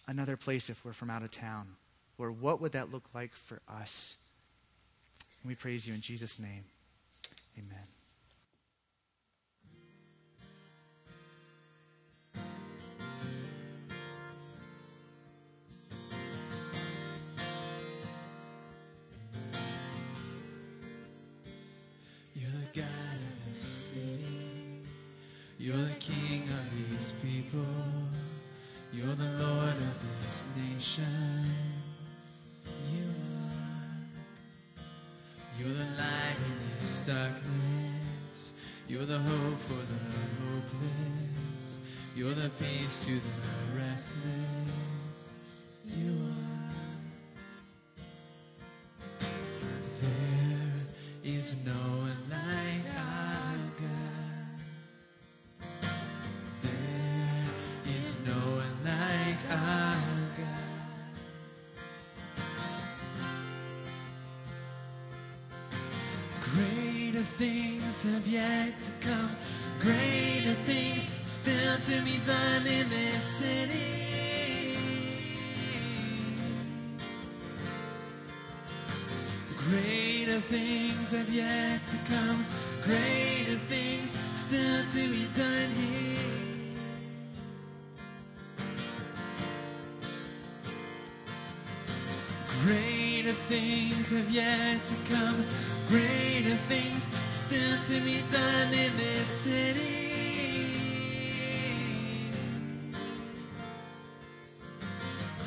another 0.06 0.36
place 0.36 0.68
if 0.68 0.84
we're 0.84 0.92
from 0.92 1.10
out 1.10 1.22
of 1.22 1.30
town. 1.30 1.76
Or 2.18 2.32
what 2.32 2.60
would 2.60 2.72
that 2.72 2.90
look 2.90 3.04
like 3.14 3.34
for 3.34 3.60
us? 3.68 4.16
And 5.42 5.48
we 5.48 5.54
praise 5.54 5.86
you 5.86 5.94
in 5.94 6.00
Jesus' 6.00 6.38
name. 6.38 6.64
Amen. 7.56 7.87
You're 25.68 25.76
the 25.76 25.94
king 26.00 26.48
of 26.48 26.90
these 26.90 27.12
people. 27.20 27.66
You're 28.90 29.14
the 29.14 29.44
Lord 29.44 29.76
of 29.76 29.94
this 30.22 30.46
nation. 30.56 31.44
You 32.90 33.04
are. 33.44 34.82
You're 35.58 35.74
the 35.74 35.84
light 35.84 36.38
in 36.46 36.68
this 36.68 37.04
darkness. 37.06 38.54
You're 38.88 39.04
the 39.04 39.18
hope 39.18 39.58
for 39.58 39.74
the 39.74 39.98
hopeless. 40.40 41.80
You're 42.16 42.32
the 42.32 42.50
peace 42.50 43.04
to 43.04 43.12
the 43.12 43.78
restless. 43.78 45.40
You 45.84 46.18
are. 49.20 49.28
There 50.00 50.86
is 51.24 51.62
no 51.64 51.97
Greater 66.58 67.22
things 67.22 68.02
have 68.02 68.26
yet 68.26 68.74
to 68.82 68.90
come. 69.06 69.30
Greater 69.78 70.54
things 70.66 71.06
still 71.24 71.76
to 71.76 72.02
be 72.04 72.18
done 72.26 72.66
in 72.66 72.88
this 72.88 73.22
city. 73.38 74.08
Greater 79.56 80.40
things 80.40 81.12
have 81.12 81.30
yet 81.30 81.80
to 81.92 81.96
come. 82.12 82.44
Greater 82.82 83.58
things 83.70 84.16
still 84.34 84.84
to 84.94 85.08
be 85.08 85.26
done 85.36 85.70
here. 85.70 86.37
Things 93.48 94.10
have 94.10 94.30
yet 94.30 94.84
to 94.84 94.94
come. 95.10 95.36
Greater 95.88 96.56
things 96.68 97.08
still 97.30 97.78
to 97.86 97.98
be 98.04 98.20
done 98.30 98.68
in 98.74 98.94
this 98.98 99.26
city. 99.26 100.04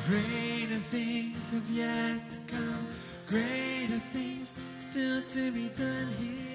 Greater 0.08 0.82
things 0.90 1.50
have 1.52 1.70
yet 1.70 2.28
to 2.28 2.38
come. 2.52 2.88
Greater 3.28 4.00
things 4.10 4.52
still 4.78 5.22
to 5.22 5.52
be 5.52 5.68
done 5.68 6.08
here. 6.18 6.51